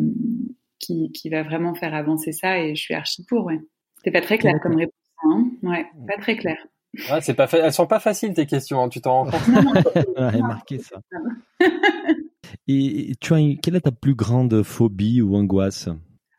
qui, 0.85 1.11
qui 1.11 1.29
va 1.29 1.43
vraiment 1.43 1.73
faire 1.73 1.93
avancer 1.93 2.31
ça 2.31 2.59
et 2.59 2.75
je 2.75 2.81
suis 2.81 2.93
archi 2.93 3.23
pour, 3.25 3.45
ouais. 3.45 3.59
C'est 4.03 4.11
pas 4.11 4.21
très 4.21 4.37
clair 4.37 4.55
comme 4.61 4.75
réponse, 4.75 4.93
hein 5.23 5.49
Ouais, 5.63 5.85
pas 6.07 6.21
très 6.21 6.35
clair. 6.35 6.57
Ouais, 7.11 7.19
c'est 7.21 7.33
pas 7.33 7.47
elles 7.51 7.73
sont 7.73 7.87
pas 7.87 7.99
faciles 7.99 8.33
tes 8.33 8.45
questions, 8.45 8.81
hein, 8.81 8.89
tu 8.89 9.01
t'en 9.01 9.23
rends 9.23 9.31
compte. 9.31 9.37
ouais, 10.17 10.41
marqué 10.41 10.77
ça. 10.77 11.01
et 12.67 13.13
tu 13.19 13.33
as 13.33 13.39
quelle 13.61 13.75
est 13.75 13.81
ta 13.81 13.91
plus 13.91 14.15
grande 14.15 14.63
phobie 14.63 15.21
ou 15.21 15.35
angoisse? 15.35 15.89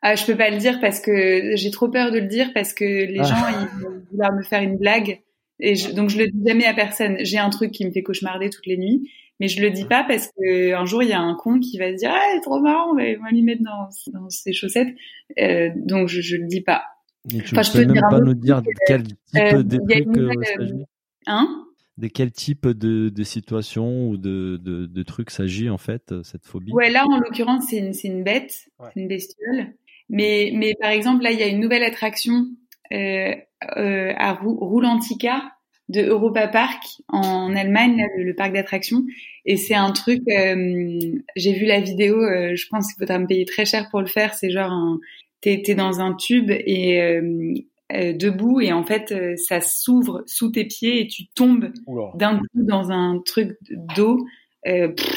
Ah, 0.02 0.14
je 0.14 0.24
peux 0.24 0.36
pas 0.36 0.50
le 0.50 0.58
dire 0.58 0.80
parce 0.80 1.00
que 1.00 1.56
j'ai 1.56 1.70
trop 1.70 1.88
peur 1.88 2.12
de 2.12 2.20
le 2.20 2.26
dire 2.26 2.52
parce 2.54 2.72
que 2.72 2.84
les 2.84 3.20
ah. 3.20 3.24
gens 3.24 3.48
ils 3.48 3.82
vont 3.82 4.02
vouloir 4.10 4.32
me 4.32 4.42
faire 4.42 4.62
une 4.62 4.76
blague 4.76 5.20
et 5.60 5.74
donc 5.94 6.10
je 6.10 6.18
le 6.18 6.26
dis 6.28 6.42
jamais 6.46 6.66
à 6.66 6.74
personne. 6.74 7.16
J'ai 7.20 7.38
un 7.38 7.50
truc 7.50 7.70
qui 7.72 7.86
me 7.86 7.90
fait 7.90 8.02
cauchemarder 8.02 8.50
toutes 8.50 8.66
les 8.66 8.76
nuits 8.76 9.10
mais 9.40 9.48
je 9.48 9.60
le 9.60 9.70
dis 9.70 9.84
pas 9.84 10.04
parce 10.04 10.28
que 10.28 10.72
un 10.74 10.84
jour 10.86 11.02
il 11.02 11.10
y 11.10 11.12
a 11.12 11.20
un 11.20 11.34
con 11.34 11.60
qui 11.60 11.78
va 11.78 11.92
se 11.92 11.96
dire 11.96 12.10
ah 12.12 12.20
c'est 12.34 12.40
trop 12.40 12.60
marrant 12.60 12.92
on 12.92 12.94
va, 12.94 13.30
lui 13.30 13.42
mettre 13.42 13.62
dans, 13.62 13.88
dans 14.12 14.30
ses 14.30 14.52
chaussettes. 14.52 14.94
Euh, 15.38 15.70
donc 15.76 16.08
je, 16.08 16.20
je 16.20 16.36
le 16.36 16.46
dis 16.46 16.62
pas. 16.62 16.84
Tu 17.28 17.42
enfin, 17.58 17.62
peux, 17.72 17.86
peux 17.86 17.92
même 17.92 18.02
pas 18.08 18.20
nous 18.20 18.34
dire 18.34 18.62
de 18.62 18.70
quel 18.86 19.02
type 19.02 19.16
euh, 19.36 19.62
de 19.62 19.78
truc 19.78 20.16
euh, 20.16 20.32
s'agit. 20.56 20.84
hein? 21.26 21.62
De 21.98 22.08
quel 22.08 22.30
type 22.30 22.68
de, 22.68 23.08
de 23.08 23.22
situation 23.24 24.08
ou 24.08 24.16
de, 24.16 24.60
de, 24.62 24.86
de 24.86 25.02
truc 25.02 25.30
s'agit 25.30 25.68
en 25.68 25.78
fait 25.78 26.14
cette 26.22 26.46
phobie? 26.46 26.72
Ouais 26.72 26.90
là 26.90 27.04
en 27.06 27.18
l'occurrence 27.18 27.64
c'est 27.68 28.08
une 28.08 28.22
bête 28.22 28.68
c'est 28.94 29.00
une 29.00 29.08
bestiole. 29.08 29.74
Mais 30.08 30.52
mais 30.54 30.74
par 30.80 30.90
exemple 30.90 31.24
là 31.24 31.32
il 31.32 31.38
y 31.38 31.42
a 31.42 31.48
une 31.48 31.60
nouvelle 31.60 31.82
attraction 31.82 32.32
euh, 32.32 32.44
euh, 32.44 32.65
à 32.90 34.32
Roulantica 34.32 35.42
de 35.88 36.02
Europa 36.02 36.48
Park 36.48 36.82
en 37.08 37.54
Allemagne, 37.54 38.06
le, 38.16 38.34
parc 38.34 38.52
d'attractions. 38.52 39.04
Et 39.44 39.56
c'est 39.56 39.74
un 39.74 39.92
truc, 39.92 40.22
euh, 40.28 41.12
j'ai 41.36 41.52
vu 41.52 41.64
la 41.64 41.80
vidéo, 41.80 42.20
euh, 42.20 42.56
je 42.56 42.66
pense 42.68 42.92
qu'il 42.92 42.98
faudra 42.98 43.18
me 43.18 43.26
payer 43.26 43.44
très 43.44 43.64
cher 43.64 43.88
pour 43.90 44.00
le 44.00 44.06
faire. 44.06 44.34
C'est 44.34 44.50
genre, 44.50 44.98
t'es 45.40 45.62
es 45.66 45.74
dans 45.74 46.00
un 46.00 46.14
tube 46.14 46.50
et 46.50 47.00
euh, 47.00 48.12
debout 48.14 48.60
et 48.60 48.72
en 48.72 48.82
fait 48.82 49.14
ça 49.36 49.60
s'ouvre 49.60 50.24
sous 50.26 50.50
tes 50.50 50.64
pieds 50.64 51.02
et 51.02 51.06
tu 51.06 51.28
tombes 51.28 51.70
d'un 52.16 52.38
coup 52.38 52.48
dans 52.54 52.90
un 52.90 53.22
truc 53.24 53.56
d'eau. 53.94 54.18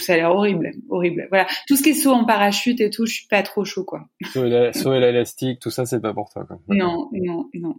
Ça 0.02 0.14
a 0.14 0.16
l'air 0.18 0.32
horrible, 0.32 0.72
horrible. 0.90 1.28
Voilà, 1.30 1.48
tout 1.68 1.76
ce 1.76 1.84
qui 1.84 1.90
est 1.90 1.94
saut 1.94 2.12
en 2.12 2.26
parachute 2.26 2.80
et 2.82 2.90
tout, 2.90 3.06
je 3.06 3.14
suis 3.14 3.28
pas 3.28 3.44
trop 3.44 3.66
chaud 3.66 3.84
quoi. 3.84 4.06
Saut 4.34 4.46
et 4.46 4.50
l'élastique, 5.00 5.60
tout 5.60 5.72
ça, 5.72 5.86
c'est 5.86 6.02
pas 6.02 6.14
pour 6.14 6.30
toi. 6.30 6.46
Quoi. 6.46 6.60
Non, 6.70 7.10
non, 7.14 7.50
non 7.54 7.76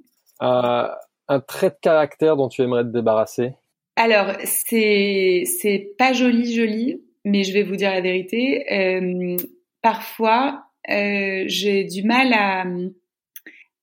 un 1.31 1.39
trait 1.39 1.71
de 1.71 1.77
caractère 1.81 2.37
dont 2.37 2.49
tu 2.49 2.61
aimerais 2.61 2.83
te 2.83 2.89
débarrasser? 2.89 3.53
Alors, 3.97 4.33
c'est 4.45 5.45
c'est 5.47 5.95
pas 5.97 6.12
joli, 6.12 6.53
joli, 6.53 7.03
mais 7.25 7.45
je 7.45 7.53
vais 7.53 7.62
vous 7.62 7.77
dire 7.77 7.91
la 7.91 8.00
vérité. 8.00 8.65
Euh, 8.73 9.37
parfois, 9.81 10.65
euh, 10.91 11.45
j'ai 11.47 11.85
du 11.85 12.03
mal 12.03 12.33
à 12.33 12.65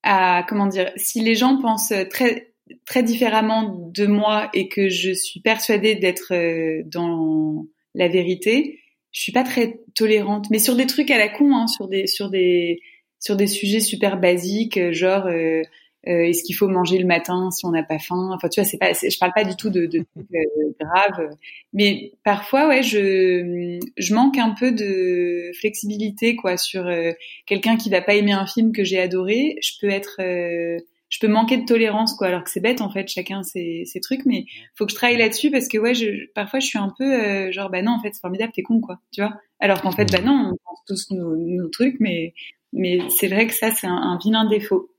à 0.04 0.46
comment 0.48 0.68
dire 0.68 0.92
si 0.98 1.22
les 1.22 1.36
gens 1.36 1.60
pensent 1.62 1.94
très 2.10 2.54
très 2.86 3.02
différemment 3.02 3.90
de 3.94 4.08
moi 4.08 4.50
et 4.54 4.68
que 4.68 4.90
je 4.90 5.14
suis 5.14 5.40
persuadée 5.40 5.96
d'être 5.96 6.34
euh, 6.34 6.84
dans 6.86 7.66
la 7.98 8.08
vérité, 8.08 8.80
je 9.12 9.22
suis 9.22 9.34
pas 9.34 9.44
très 9.44 9.82
tolérante. 9.96 10.48
Mais 10.52 10.60
sur 10.60 10.76
des 10.76 10.86
trucs 10.86 11.12
à 11.12 11.18
la 11.18 11.30
con, 11.30 11.54
hein, 11.56 11.68
sur 11.68 11.88
des 11.90 12.08
sur 12.08 12.30
des 12.30 12.80
sur 13.20 13.36
des 13.36 13.48
sujets 13.48 13.82
super 13.82 14.20
basiques, 14.20 14.80
genre 14.94 15.26
euh, 15.28 15.62
euh, 16.08 16.24
est-ce 16.24 16.44
qu'il 16.44 16.56
faut 16.56 16.70
manger 16.70 17.00
le 17.00 17.06
matin 17.06 17.52
si 17.52 17.66
on 17.66 17.72
n'a 17.72 17.84
pas 17.84 18.00
faim? 18.00 18.30
Enfin, 18.34 18.48
tu 18.48 18.62
vois, 18.62 18.70
c'est 18.70 18.78
pas, 18.78 18.94
je 18.94 19.18
parle 19.20 19.34
pas 19.36 19.44
du 19.44 19.56
tout 19.58 19.70
de, 19.70 19.88
de 19.88 20.06
trucs 20.16 20.34
euh, 20.34 20.74
graves, 20.80 21.30
mais 21.74 22.14
parfois, 22.24 22.68
ouais, 22.70 22.84
je, 22.84 23.80
je 23.98 24.14
manque 24.14 24.38
un 24.38 24.52
peu 24.58 24.72
de 24.72 25.52
flexibilité, 25.60 26.36
quoi, 26.38 26.56
sur 26.56 26.88
euh, 26.88 27.12
quelqu'un 27.46 27.76
qui 27.76 27.90
va 27.90 28.02
pas 28.02 28.16
aimer 28.16 28.32
un 28.32 28.48
film 28.48 28.72
que 28.72 28.86
j'ai 28.86 29.00
adoré. 29.00 29.58
Je 29.62 29.72
peux 29.82 29.90
être, 29.90 30.22
je 31.10 31.20
peux 31.20 31.28
manquer 31.28 31.58
de 31.58 31.66
tolérance, 31.66 32.14
quoi. 32.16 32.28
Alors 32.28 32.44
que 32.44 32.50
c'est 32.50 32.60
bête, 32.60 32.82
en 32.82 32.90
fait, 32.90 33.08
chacun 33.08 33.44
ses, 33.44 33.86
trucs, 34.02 34.26
mais 34.26 34.46
faut 34.76 34.86
que 34.86 34.92
je 34.92 34.96
travaille 34.96 35.18
là-dessus 35.18 35.52
parce 35.52 35.68
que, 35.68 35.78
ouais, 35.78 35.94
je, 35.94 36.32
parfois, 36.34 36.60
je 36.60 36.68
suis 36.68 36.80
un 36.80 36.94
peu 36.98 37.52
genre, 37.52 37.70
bah 37.70 37.82
non, 37.82 37.94
en 37.94 38.02
fait, 38.02 38.14
c'est 38.14 38.22
formidable, 38.22 38.52
t'es 38.54 38.64
con, 38.64 38.82
quoi, 38.82 39.00
tu 39.12 39.22
vois. 39.22 39.34
Alors 39.60 39.82
qu'en 39.82 39.92
fait, 39.92 40.12
bah 40.12 40.22
non, 40.22 40.52
on 40.54 40.58
pense 40.66 40.84
tous 40.88 41.16
nos, 41.16 41.68
trucs, 41.70 42.00
mais 42.00 42.34
mais 42.74 43.00
c'est 43.10 43.28
vrai 43.28 43.48
que 43.48 43.54
ça, 43.54 43.72
c'est 43.72 43.88
un 43.88 44.20
vilain 44.22 44.46
défaut. 44.46 44.90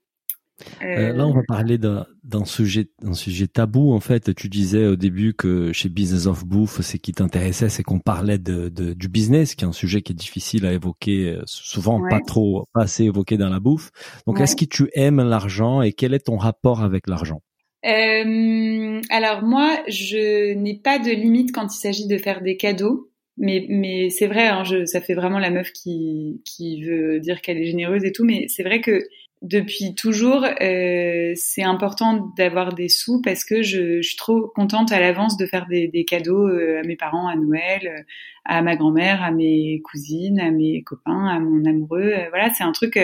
Euh, 0.83 1.13
là, 1.13 1.27
on 1.27 1.33
va 1.33 1.43
parler 1.47 1.79
d'un 1.79 2.45
sujet, 2.45 2.89
d'un 3.03 3.15
sujet 3.15 3.47
tabou. 3.47 3.93
En 3.93 4.01
fait, 4.01 4.35
tu 4.35 4.49
disais 4.49 4.87
au 4.87 4.97
début 4.97 5.35
que 5.35 5.73
chez 5.73 5.89
Business 5.89 6.27
of 6.27 6.45
Bouffe, 6.45 6.81
ce 6.81 6.97
qui 6.97 7.13
t'intéressait, 7.13 7.69
c'est 7.69 7.83
qu'on 7.83 8.01
parlait 8.01 8.39
de, 8.39 8.69
de, 8.69 8.93
du 8.93 9.09
business, 9.09 9.55
qui 9.55 9.65
est 9.65 9.69
un 9.69 9.73
sujet 9.73 10.03
qui 10.03 10.13
est 10.13 10.17
difficile 10.17 10.67
à 10.67 10.73
évoquer, 10.73 11.31
euh, 11.31 11.43
souvent 11.47 12.01
pas 12.09 12.21
trop, 12.21 12.65
pas 12.73 12.83
assez 12.83 13.05
évoqué 13.05 13.37
dans 13.37 13.51
la 13.51 13.61
bouffe. 13.61 13.91
Donc, 14.27 14.41
est-ce 14.41 14.57
que 14.57 14.65
tu 14.65 14.89
aimes 14.95 15.23
l'argent 15.23 15.83
et 15.83 15.93
quel 15.93 16.15
est 16.15 16.27
ton 16.27 16.37
rapport 16.37 16.83
avec 16.83 17.07
l'argent? 17.07 17.41
Euh, 17.87 19.01
Alors 19.11 19.43
moi, 19.43 19.79
je 19.87 20.55
n'ai 20.55 20.79
pas 20.79 20.99
de 20.99 21.11
limite 21.11 21.53
quand 21.53 21.73
il 21.73 21.79
s'agit 21.79 22.09
de 22.09 22.19
faire 22.19 22.43
des 22.43 22.57
cadeaux. 22.57 23.11
Mais, 23.41 23.67
mais 23.69 24.11
c'est 24.11 24.27
vrai, 24.27 24.49
hein, 24.49 24.65
je, 24.65 24.85
ça 24.85 25.01
fait 25.01 25.15
vraiment 25.15 25.39
la 25.39 25.51
meuf 25.51 25.71
qui, 25.71 26.43
qui 26.45 26.83
veut 26.83 27.21
dire 27.21 27.41
qu'elle 27.41 27.59
est 27.59 27.67
généreuse 27.67 28.05
et 28.05 28.11
tout. 28.11 28.25
Mais 28.25 28.47
c'est 28.49 28.65
vrai 28.65 28.81
que 28.81 29.05
depuis 29.43 29.95
toujours, 29.95 30.45
euh, 30.45 31.33
c'est 31.37 31.63
important 31.63 32.33
d'avoir 32.37 32.75
des 32.75 32.89
sous 32.89 33.21
parce 33.23 33.45
que 33.45 33.63
je, 33.63 34.03
je 34.03 34.09
suis 34.09 34.17
trop 34.17 34.49
contente 34.49 34.91
à 34.93 35.01
l'avance 35.01 35.37
de 35.37 35.47
faire 35.47 35.67
des, 35.67 35.89
des 35.89 36.05
cadeaux 36.05 36.49
euh, 36.49 36.81
à 36.81 36.83
mes 36.83 36.97
parents 36.97 37.29
à 37.29 37.37
Noël, 37.37 37.81
euh, 37.85 38.03
à 38.45 38.63
ma 38.63 38.77
grand-mère, 38.77 39.23
à 39.23 39.31
mes 39.31 39.81
cousines, 39.83 40.41
à 40.41 40.51
mes 40.51 40.83
copains, 40.83 41.27
à 41.29 41.39
mon 41.39 41.65
amoureux. 41.65 42.13
Euh, 42.13 42.29
voilà, 42.31 42.53
c'est 42.53 42.65
un 42.65 42.73
truc. 42.73 42.99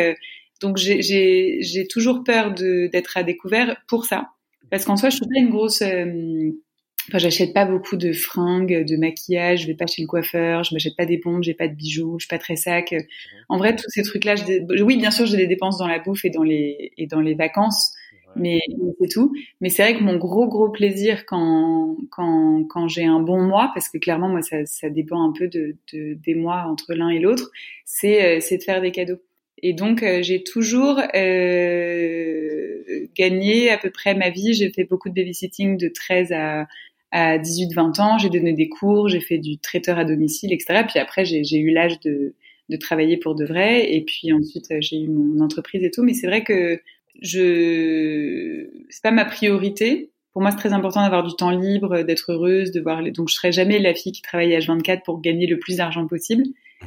donc 0.60 0.76
j'ai 0.78 1.86
toujours 1.88 2.24
peur 2.24 2.52
d'être 2.52 3.16
à 3.16 3.22
découvert 3.22 3.76
pour 3.86 4.06
ça, 4.06 4.30
parce 4.70 4.84
qu'en 4.84 4.96
soi, 4.96 5.10
je 5.10 5.16
suis 5.16 5.26
pas 5.26 5.38
une 5.38 5.50
grosse 5.50 5.82
Enfin, 7.08 7.18
j'achète 7.18 7.52
pas 7.52 7.66
beaucoup 7.66 7.96
de 7.96 8.12
fringues, 8.12 8.84
de 8.84 8.96
maquillage, 8.96 9.62
je 9.62 9.66
vais 9.66 9.74
pas 9.74 9.86
chez 9.86 10.02
le 10.02 10.08
coiffeur, 10.08 10.64
je 10.64 10.74
m'achète 10.74 10.96
pas 10.96 11.04
des 11.04 11.18
pompes, 11.18 11.42
j'ai 11.42 11.54
pas 11.54 11.68
de 11.68 11.74
bijoux, 11.74 12.16
je 12.18 12.24
suis 12.24 12.28
pas 12.28 12.38
très 12.38 12.56
sac. 12.56 12.92
Mhm. 12.92 13.02
En 13.50 13.58
vrai, 13.58 13.76
tous 13.76 13.88
ces 13.88 14.02
trucs-là, 14.02 14.36
oui, 14.82 14.96
bien 14.96 15.10
sûr, 15.10 15.26
j'ai 15.26 15.36
des 15.36 15.46
dépenses 15.46 15.78
dans 15.78 15.86
la 15.86 15.98
bouffe 15.98 16.24
et 16.24 16.30
dans 16.30 16.42
les 16.42 16.92
et 16.96 17.06
dans 17.06 17.20
les 17.20 17.34
vacances, 17.34 17.92
mais 18.36 18.60
c'est 19.00 19.08
tout. 19.08 19.32
Mais 19.60 19.68
c'est 19.68 19.82
vrai 19.82 19.96
que 19.96 20.02
mon 20.02 20.16
gros 20.16 20.46
gros 20.48 20.70
plaisir 20.70 21.26
quand 21.26 21.96
quand 22.10 22.64
quand 22.68 22.88
j'ai 22.88 23.04
un 23.04 23.20
bon 23.20 23.42
mois, 23.42 23.70
parce 23.74 23.88
que 23.88 23.98
clairement 23.98 24.28
moi 24.28 24.42
ça 24.42 24.64
ça 24.66 24.90
dépend 24.90 25.22
un 25.28 25.32
peu 25.32 25.48
de, 25.48 25.76
de 25.92 26.14
des 26.14 26.34
mois 26.34 26.64
entre 26.68 26.94
l'un 26.94 27.10
et 27.10 27.18
l'autre, 27.20 27.50
c'est 27.84 28.38
euh, 28.38 28.40
c'est 28.40 28.58
de 28.58 28.62
faire 28.62 28.80
des 28.80 28.90
cadeaux. 28.92 29.20
Et 29.62 29.72
donc 29.72 30.02
euh, 30.02 30.22
j'ai 30.22 30.42
toujours 30.42 31.00
euh, 31.14 33.06
gagné 33.16 33.70
à 33.70 33.78
peu 33.78 33.90
près 33.90 34.14
ma 34.14 34.30
vie. 34.30 34.54
J'ai 34.54 34.70
fait 34.70 34.84
beaucoup 34.84 35.08
de 35.08 35.14
babysitting 35.14 35.78
de 35.78 35.88
13 35.88 36.32
à 36.32 36.66
à 37.14 37.38
18-20 37.38 38.00
ans, 38.00 38.18
j'ai 38.18 38.28
donné 38.28 38.54
des 38.54 38.68
cours, 38.68 39.08
j'ai 39.08 39.20
fait 39.20 39.38
du 39.38 39.56
traiteur 39.58 39.98
à 39.98 40.04
domicile, 40.04 40.52
etc. 40.52 40.82
Puis 40.88 40.98
après, 40.98 41.24
j'ai 41.24 41.56
eu 41.56 41.70
l'âge 41.70 42.00
de, 42.00 42.34
de 42.68 42.76
travailler 42.76 43.18
pour 43.18 43.36
de 43.36 43.44
vrai. 43.44 43.94
Et 43.94 44.04
puis 44.04 44.32
ensuite, 44.32 44.66
j'ai 44.80 45.00
eu 45.00 45.08
mon 45.08 45.40
entreprise 45.40 45.84
et 45.84 45.92
tout. 45.92 46.02
Mais 46.02 46.12
c'est 46.12 46.26
vrai 46.26 46.42
que 46.42 46.80
je, 47.22 48.66
c'est 48.90 49.02
pas 49.02 49.12
ma 49.12 49.24
priorité. 49.24 50.10
Pour 50.32 50.42
moi, 50.42 50.50
c'est 50.50 50.56
très 50.56 50.72
important 50.72 51.02
d'avoir 51.02 51.22
du 51.22 51.36
temps 51.36 51.52
libre, 51.52 52.02
d'être 52.02 52.32
heureuse, 52.32 52.72
de 52.72 52.80
voir 52.80 53.00
les... 53.00 53.12
Donc, 53.12 53.28
je 53.28 53.34
serai 53.34 53.52
jamais 53.52 53.78
la 53.78 53.94
fille 53.94 54.10
qui 54.10 54.22
travaille 54.22 54.52
à 54.52 54.58
H24 54.58 55.04
pour 55.04 55.20
gagner 55.20 55.46
le 55.46 55.60
plus 55.60 55.76
d'argent 55.76 56.08
possible. 56.08 56.42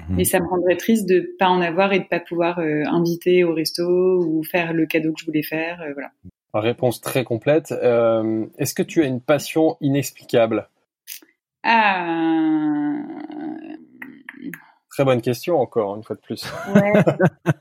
Mhm. 0.10 0.17
Mais 0.17 0.25
ça 0.25 0.41
me 0.41 0.48
rendrait 0.48 0.75
triste 0.75 1.07
de 1.07 1.34
pas 1.39 1.48
en 1.48 1.62
avoir 1.62 1.93
et 1.93 2.00
de 2.00 2.03
pas 2.03 2.19
pouvoir 2.19 2.60
euh, 2.60 2.84
inviter 2.88 3.46
au 3.46 3.53
resto 3.53 3.86
ou 4.25 4.43
faire 4.43 4.74
le 4.74 4.86
cadeau 4.88 5.13
que 5.13 5.22
je 5.22 5.25
voulais 5.25 5.43
faire. 5.43 5.81
Euh, 5.81 5.93
voilà. 5.93 6.12
Réponse 6.59 7.01
très 7.01 7.23
complète. 7.23 7.71
Euh, 7.71 8.45
est-ce 8.57 8.73
que 8.73 8.83
tu 8.83 9.03
as 9.03 9.05
une 9.05 9.21
passion 9.21 9.77
inexplicable? 9.81 10.69
Ah. 11.63 13.03
Très 14.89 15.05
bonne 15.05 15.21
question 15.21 15.59
encore, 15.59 15.95
une 15.95 16.03
fois 16.03 16.15
de 16.15 16.21
plus. 16.21 16.43
Ouais, 16.73 16.91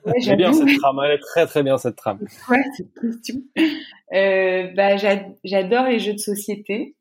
ouais 0.06 0.36
bien 0.36 0.52
cette 0.52 0.78
trame, 0.78 1.00
elle 1.04 1.12
est 1.12 1.18
très 1.18 1.46
très 1.46 1.62
bien 1.62 1.76
cette 1.76 1.96
trame. 1.96 2.20
Ouais, 2.48 2.62
cette 2.76 2.94
question. 2.94 3.42
Euh, 4.14 4.68
bah, 4.74 4.96
j'adore 5.44 5.84
les 5.84 5.98
jeux 5.98 6.14
de 6.14 6.18
société. 6.18 6.94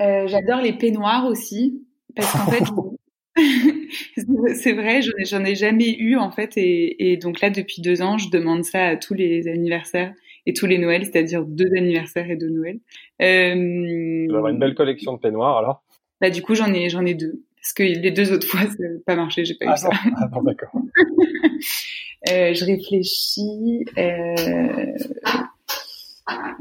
Euh, 0.00 0.26
j'adore 0.26 0.60
les 0.60 0.72
peignoirs 0.72 1.26
aussi, 1.26 1.86
parce 2.16 2.32
qu'en 2.32 2.50
fait, 2.50 2.64
c'est 4.54 4.72
vrai, 4.72 5.02
j'en 5.24 5.44
ai, 5.44 5.50
ai, 5.50 5.54
jamais 5.54 5.94
eu 5.98 6.16
en 6.16 6.30
fait, 6.30 6.56
et, 6.56 7.12
et, 7.12 7.16
donc 7.16 7.40
là 7.40 7.50
depuis 7.50 7.82
deux 7.82 8.00
ans, 8.02 8.16
je 8.16 8.30
demande 8.30 8.64
ça 8.64 8.86
à 8.86 8.96
tous 8.96 9.14
les 9.14 9.46
anniversaires 9.48 10.14
et 10.46 10.52
tous 10.52 10.66
les 10.66 10.78
Noëls, 10.78 11.04
c'est-à-dire 11.04 11.44
deux 11.44 11.70
anniversaires 11.76 12.30
et 12.30 12.36
deux 12.36 12.50
Noëls. 12.50 12.80
Euh, 13.22 14.26
tu 14.28 14.34
avoir 14.34 14.48
une 14.48 14.58
belle 14.58 14.74
collection 14.74 15.14
de 15.14 15.18
peignoirs 15.18 15.58
alors 15.58 15.84
Bah 16.20 16.30
du 16.30 16.42
coup 16.42 16.54
j'en 16.54 16.72
ai 16.72 16.88
j'en 16.90 17.04
ai 17.06 17.14
deux 17.14 17.42
parce 17.64 17.72
que 17.72 17.82
les 17.82 18.10
deux 18.10 18.30
autres 18.32 18.46
fois 18.46 18.60
ça 18.68 18.76
n'a 18.78 18.88
pas 19.06 19.16
marché, 19.16 19.44
j'ai 19.44 19.54
pas 19.54 19.66
ah 19.68 19.74
eu 19.74 19.78
ça. 19.78 19.88
Ah 20.16 20.28
non, 20.32 20.42
d'accord. 20.42 20.70
euh, 22.30 22.52
je 22.52 22.64
réfléchis. 22.64 23.86
Euh, 23.96 24.92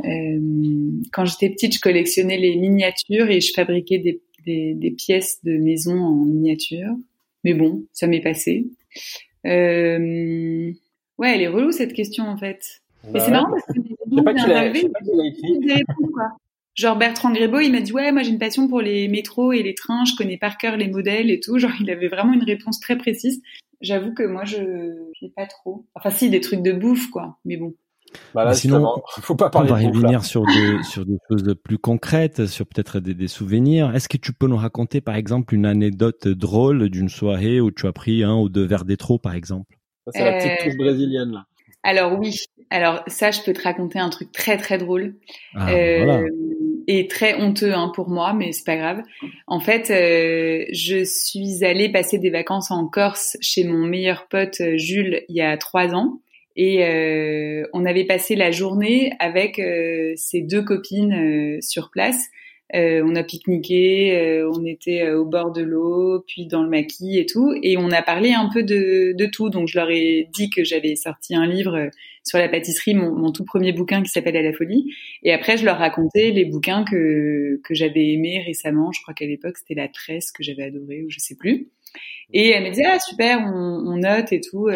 euh, 0.05 0.91
quand 1.11 1.25
j'étais 1.25 1.49
petite, 1.49 1.75
je 1.75 1.81
collectionnais 1.81 2.37
les 2.37 2.55
miniatures 2.55 3.29
et 3.29 3.41
je 3.41 3.51
fabriquais 3.53 3.97
des, 3.97 4.21
des, 4.45 4.73
des 4.75 4.91
pièces 4.91 5.43
de 5.43 5.57
maison 5.57 5.99
en 5.99 6.25
miniature. 6.25 6.95
Mais 7.43 7.53
bon, 7.53 7.85
ça 7.91 8.07
m'est 8.07 8.21
passé. 8.21 8.67
Euh, 9.45 10.71
ouais, 11.17 11.35
elle 11.35 11.41
est 11.41 11.47
relou 11.47 11.73
cette 11.73 11.93
question 11.93 12.25
en 12.25 12.37
fait. 12.37 12.82
Mais 13.11 13.19
c'est 13.19 13.31
marrant 13.31 13.51
parce 13.51 13.65
que 13.65 13.73
je 13.75 14.23
pas 14.23 14.33
qui 14.33 15.83
Genre 16.75 16.97
Bertrand 16.97 17.31
Grébeau, 17.31 17.59
il 17.59 17.71
m'a 17.71 17.81
dit 17.81 17.93
ouais, 17.93 18.11
moi 18.11 18.23
j'ai 18.23 18.31
une 18.31 18.39
passion 18.39 18.67
pour 18.67 18.81
les 18.81 19.07
métros 19.07 19.53
et 19.53 19.61
les 19.61 19.75
trains, 19.75 20.05
je 20.05 20.15
connais 20.15 20.37
par 20.37 20.57
cœur 20.57 20.75
les 20.75 20.87
modèles 20.87 21.29
et 21.29 21.39
tout. 21.39 21.57
Genre 21.59 21.71
il 21.79 21.89
avait 21.91 22.07
vraiment 22.07 22.33
une 22.33 22.43
réponse 22.43 22.79
très 22.79 22.97
précise. 22.97 23.41
J'avoue 23.81 24.13
que 24.13 24.23
moi 24.23 24.43
je 24.45 24.61
n'ai 25.21 25.29
pas 25.35 25.45
trop. 25.45 25.85
Enfin 25.93 26.09
si 26.09 26.29
des 26.29 26.41
trucs 26.41 26.63
de 26.63 26.71
bouffe 26.71 27.09
quoi, 27.09 27.37
mais 27.45 27.57
bon. 27.57 27.75
Bah 28.35 28.45
là, 28.45 28.53
sinon, 28.53 29.01
faut 29.21 29.35
pas 29.35 29.49
parler 29.49 29.71
on 29.71 29.75
va 29.75 29.87
revenir 29.87 30.23
sur 30.23 30.45
des 30.45 30.83
sur 30.83 31.05
des 31.05 31.17
choses 31.29 31.55
plus 31.63 31.79
concrètes, 31.79 32.45
sur 32.45 32.65
peut-être 32.65 32.99
des, 32.99 33.15
des, 33.15 33.27
souvenirs. 33.27 33.93
Est-ce 33.95 34.07
que 34.07 34.17
tu 34.17 34.33
peux 34.33 34.47
nous 34.47 34.57
raconter 34.57 35.01
par 35.01 35.15
exemple 35.15 35.53
une 35.55 35.65
anecdote 35.65 36.27
drôle 36.27 36.89
d'une 36.89 37.09
soirée 37.09 37.59
où 37.59 37.71
tu 37.71 37.87
as 37.87 37.93
pris 37.93 38.23
un 38.23 38.35
ou 38.35 38.49
deux 38.49 38.65
verres 38.65 38.85
d'étro 38.85 39.17
par 39.19 39.33
exemple? 39.33 39.77
C'est 40.09 40.23
la 40.23 40.33
petite 40.33 40.63
touche 40.63 40.77
brésilienne 40.77 41.31
là. 41.31 41.45
Alors 41.83 42.17
oui, 42.17 42.35
alors 42.69 43.03
ça, 43.07 43.31
je 43.31 43.41
peux 43.41 43.53
te 43.53 43.61
raconter 43.61 43.99
un 43.99 44.09
truc 44.09 44.31
très 44.31 44.57
très 44.57 44.77
drôle 44.77 45.15
ah, 45.53 45.69
euh, 45.71 46.29
et 46.87 47.07
très 47.07 47.35
honteux 47.35 47.73
hein, 47.73 47.91
pour 47.93 48.09
moi, 48.09 48.33
mais 48.33 48.51
c'est 48.51 48.65
pas 48.65 48.77
grave. 48.77 49.03
En 49.47 49.59
fait, 49.59 49.89
euh, 49.89 50.65
je 50.71 51.03
suis 51.03 51.63
allée 51.63 51.89
passer 51.89 52.17
des 52.17 52.29
vacances 52.29 52.71
en 52.71 52.87
Corse 52.87 53.37
chez 53.41 53.63
mon 53.63 53.85
meilleur 53.85 54.27
pote 54.27 54.61
euh, 54.61 54.77
Jules 54.77 55.23
il 55.29 55.35
y 55.35 55.41
a 55.41 55.57
trois 55.57 55.93
ans. 55.93 56.19
Et 56.55 56.85
euh, 56.85 57.65
on 57.73 57.83
avait 57.83 58.05
passé 58.05 58.35
la 58.35 58.51
journée 58.51 59.13
avec 59.19 59.57
euh, 59.57 60.13
ses 60.15 60.41
deux 60.41 60.61
copines 60.61 61.59
sur 61.61 61.89
place. 61.89 62.29
On 62.73 63.15
a 63.15 63.23
pique-niqué, 63.23 64.43
on 64.51 64.65
était 64.65 65.11
au 65.11 65.25
bord 65.25 65.51
de 65.51 65.61
l'eau, 65.61 66.23
puis 66.27 66.47
dans 66.47 66.63
le 66.63 66.69
maquis 66.69 67.19
et 67.19 67.25
tout, 67.25 67.53
et 67.61 67.77
on 67.77 67.91
a 67.91 68.01
parlé 68.01 68.33
un 68.33 68.49
peu 68.51 68.63
de, 68.63 69.13
de 69.13 69.25
tout. 69.25 69.49
Donc 69.49 69.67
je 69.67 69.77
leur 69.77 69.89
ai 69.89 70.27
dit 70.33 70.49
que 70.49 70.63
j'avais 70.63 70.95
sorti 70.95 71.35
un 71.35 71.45
livre 71.45 71.89
sur 72.23 72.37
la 72.37 72.49
pâtisserie 72.49 72.93
mon, 72.93 73.11
mon 73.11 73.31
tout 73.31 73.45
premier 73.45 73.73
bouquin 73.73 74.01
qui 74.01 74.09
s'appelle 74.09 74.37
À 74.37 74.41
la 74.41 74.53
folie. 74.53 74.93
Et 75.23 75.33
après, 75.33 75.57
je 75.57 75.65
leur 75.65 75.77
racontais 75.77 76.31
les 76.31 76.45
bouquins 76.45 76.83
que, 76.83 77.59
que 77.63 77.73
j'avais 77.73 78.13
aimés 78.13 78.41
récemment. 78.45 78.91
Je 78.91 79.01
crois 79.01 79.13
qu'à 79.13 79.25
l'époque, 79.25 79.57
c'était 79.57 79.79
La 79.79 79.87
Tresse 79.87 80.31
que 80.31 80.43
j'avais 80.43 80.63
adoré 80.63 81.03
ou 81.03 81.09
je 81.09 81.19
sais 81.19 81.35
plus. 81.35 81.69
Et 82.31 82.49
elle 82.49 82.63
me 82.63 82.69
disait, 82.69 82.85
ah 82.85 82.99
super, 82.99 83.39
on, 83.39 83.83
on 83.87 83.97
note 83.97 84.31
et 84.31 84.41
tout, 84.41 84.67
euh, 84.67 84.71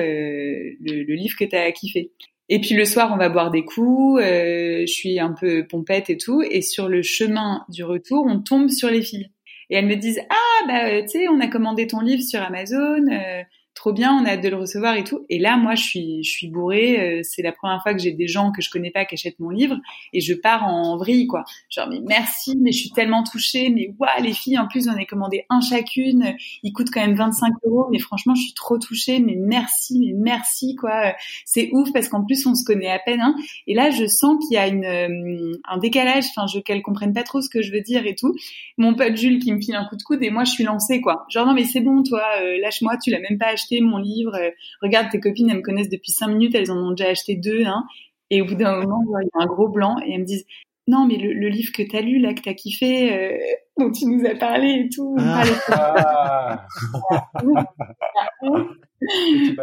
le, 0.79 1.03
le, 1.03 1.15
livre 1.15 1.36
que 1.39 1.45
tu 1.45 1.55
as 1.55 1.71
kiffé. 1.71 2.12
Et 2.49 2.62
puis 2.62 2.75
le 2.75 2.86
soir, 2.86 3.12
on 3.13 3.17
va 3.17 3.29
boire 3.29 3.51
des 3.51 3.65
coups, 3.65 4.21
euh, 4.21 4.81
je 4.81 4.91
suis 4.91 5.19
un 5.19 5.33
peu 5.33 5.67
pompette 5.67 6.10
et 6.10 6.17
tout. 6.17 6.41
Et 6.41 6.62
sur 6.62 6.88
le 6.88 7.01
chemin 7.01 7.65
du 7.69 7.83
retour, 7.83 8.25
on 8.25 8.39
tombe 8.39 8.69
sur 8.69 8.89
les 8.89 9.01
filles. 9.01 9.31
Et 9.69 9.75
elles 9.75 9.86
me 9.86 9.95
disent, 9.95 10.21
ah 10.29 10.67
bah 10.67 11.01
tu 11.01 11.10
sais, 11.10 11.27
on 11.27 11.41
a 11.41 11.47
commandé 11.47 11.88
ton 11.88 11.99
livre 11.99 12.23
sur 12.23 12.41
Amazon, 12.41 13.05
euh, 13.12 13.43
trop 13.88 13.93
bien, 13.93 14.13
on 14.21 14.26
a 14.26 14.32
hâte 14.32 14.43
de 14.43 14.50
le 14.50 14.58
recevoir 14.58 14.95
et 14.95 15.06
tout. 15.06 15.26
Et 15.30 15.39
là, 15.39 15.56
moi, 15.56 15.76
je 15.76 15.84
suis, 15.84 16.21
je 16.21 16.30
suis 16.30 16.50
bourrée. 16.50 17.19
Euh, 17.19 17.21
c'est 17.23 17.41
la 17.41 17.54
première 17.54 17.82
fois 17.82 17.93
que 17.93 18.02
j'ai 18.02 18.12
des 18.12 18.28
gens 18.28 18.52
que 18.52 18.62
je 18.62 18.69
connais 18.69 18.91
pas 18.91 19.06
qui 19.06 19.15
achètent 19.15 19.39
mon 19.39 19.50
livre 19.50 19.78
et 20.12 20.19
je 20.19 20.34
pars 20.34 20.65
en 20.65 20.97
vrille, 20.97 21.26
quoi. 21.26 21.45
Genre, 21.69 21.88
mais 21.89 22.02
merci, 22.06 22.58
mais 22.62 22.73
je 22.73 22.80
suis 22.80 22.89
tellement 22.89 23.23
touchée. 23.23 23.69
Mais 23.69 23.93
waouh, 23.97 24.10
les 24.21 24.34
filles, 24.34 24.60
en 24.60 24.67
plus, 24.67 24.89
on 24.89 24.91
a 24.91 25.06
commandé 25.06 25.45
un 25.50 25.62
chacune. 25.62 26.36
Il 26.63 26.73
coûte 26.73 26.89
quand 26.93 27.00
même 27.00 27.15
25 27.15 27.54
euros. 27.63 27.88
Mais 27.89 28.00
franchement, 28.00 28.36
je 28.36 28.41
suis 28.41 28.54
trop 28.54 28.78
touchée. 28.78 29.19
Mais 29.19 29.36
merci, 29.38 30.00
mais 30.02 30.12
merci, 30.17 30.76
quoi. 30.76 31.13
C'est 31.45 31.69
ouf 31.71 31.93
parce 31.93 32.10
qu'en 32.10 32.26
plus, 32.26 32.45
on 32.45 32.56
se 32.56 32.65
connaît 32.65 32.91
à 32.91 33.00
peine. 33.00 33.21
Hein. 33.21 33.36
Et 33.67 33.73
là, 33.73 33.89
je 33.89 34.06
sens 34.06 34.45
qu'il 34.45 34.56
y 34.56 34.58
a 34.58 34.67
une, 34.67 34.84
euh, 34.84 35.58
un 35.63 35.78
décalage. 35.78 36.26
Enfin, 36.36 36.45
je 36.45 36.60
qu'elles 36.60 36.82
comprennent 36.82 37.13
pas 37.13 37.23
trop 37.23 37.39
ce 37.39 37.50
que 37.50 37.62
je 37.62 37.71
veux 37.71 37.82
dire 37.82 38.06
et 38.06 38.15
tout. 38.15 38.36
Mon 38.78 38.95
pote 38.95 39.15
Jules 39.15 39.39
qui 39.39 39.54
me 39.54 39.62
file 39.62 39.76
un 39.76 39.86
coup 39.86 39.95
de 39.95 40.04
coude 40.04 40.21
et 40.23 40.30
moi, 40.30 40.43
je 40.43 40.52
suis 40.52 40.65
lancée, 40.65 41.00
quoi. 41.00 41.26
Genre, 41.30 41.45
non, 41.45 41.54
mais 41.54 41.63
c'est 41.63 41.80
bon, 41.80 42.04
toi, 42.04 42.21
euh, 42.41 42.60
lâche-moi, 42.62 42.97
tu 43.02 43.12
l'as 43.12 43.21
même 43.21 43.38
pas 43.38 43.47
acheté 43.47 43.76
mon 43.81 43.97
livre. 43.97 44.37
Regarde, 44.81 45.09
tes 45.11 45.19
copines, 45.19 45.49
elles 45.49 45.57
me 45.57 45.61
connaissent 45.61 45.89
depuis 45.89 46.11
cinq 46.11 46.27
minutes, 46.27 46.55
elles 46.55 46.71
en 46.71 46.77
ont 46.77 46.91
déjà 46.91 47.09
acheté 47.09 47.35
deux. 47.35 47.65
Hein. 47.65 47.83
Et 48.29 48.41
au 48.41 48.45
bout 48.45 48.55
d'un 48.55 48.81
moment, 48.81 49.03
il 49.21 49.25
y 49.25 49.39
a 49.39 49.43
un 49.43 49.45
gros 49.45 49.69
blanc 49.69 49.97
et 50.05 50.13
elles 50.13 50.21
me 50.21 50.25
disent 50.25 50.45
non, 50.89 51.05
mais 51.05 51.17
le, 51.17 51.49
livre 51.49 51.73
que 51.73 51.83
t'as 51.83 51.99
lu 51.99 52.19
là, 52.19 52.33
que 52.33 52.39
t'as 52.41 52.53
kiffé, 52.53 53.13
euh, 53.13 53.37
dont 53.77 53.91
tu 53.91 54.05
nous 54.05 54.25
as 54.25 54.35
parlé 54.35 54.85
et 54.85 54.89
tout. 54.89 55.17
Ah. 55.19 55.43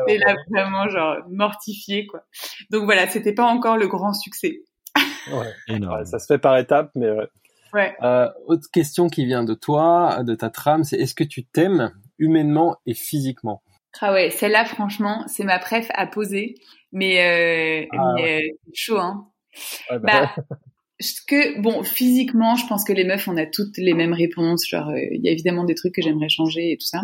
et 0.06 0.18
là, 0.18 0.34
vraiment, 0.50 0.86
genre, 0.90 1.16
mortifié, 1.30 2.06
quoi. 2.06 2.24
Donc 2.70 2.84
voilà, 2.84 3.08
c'était 3.08 3.32
pas 3.32 3.46
encore 3.46 3.78
le 3.78 3.88
grand 3.88 4.12
succès. 4.12 4.60
ouais. 5.32 6.04
ça 6.04 6.18
se 6.18 6.26
fait 6.26 6.38
par 6.38 6.58
étapes, 6.58 6.90
mais 6.94 7.10
ouais. 7.10 7.26
Euh, 8.02 8.28
autre 8.46 8.68
question 8.72 9.08
qui 9.08 9.24
vient 9.24 9.44
de 9.44 9.54
toi, 9.54 10.22
de 10.22 10.34
ta 10.34 10.50
trame, 10.50 10.84
c'est 10.84 10.96
est-ce 10.96 11.14
que 11.14 11.24
tu 11.24 11.44
t'aimes 11.44 11.92
humainement 12.18 12.76
et 12.86 12.94
physiquement? 12.94 13.62
Ah 14.00 14.12
ouais, 14.12 14.30
celle-là, 14.30 14.64
franchement, 14.64 15.24
c'est 15.28 15.44
ma 15.44 15.58
préf 15.58 15.88
à 15.94 16.06
poser, 16.06 16.56
mais, 16.92 17.84
euh, 17.84 17.86
ah 17.92 18.12
mais 18.16 18.50
chaud, 18.72 18.98
hein. 18.98 19.28
bah, 19.90 19.98
bah 19.98 20.34
que 21.26 21.60
bon 21.60 21.82
physiquement 21.82 22.54
je 22.56 22.66
pense 22.66 22.84
que 22.84 22.92
les 22.92 23.04
meufs 23.04 23.26
on 23.28 23.36
a 23.36 23.46
toutes 23.46 23.76
les 23.78 23.94
mêmes 23.94 24.12
réponses 24.12 24.66
genre 24.66 24.90
euh, 24.90 25.00
il 25.10 25.24
y 25.24 25.28
a 25.28 25.32
évidemment 25.32 25.64
des 25.64 25.74
trucs 25.74 25.94
que 25.94 26.02
j'aimerais 26.02 26.28
changer 26.28 26.72
et 26.72 26.76
tout 26.76 26.86
ça. 26.86 27.02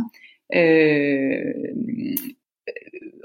Euh, 0.54 1.52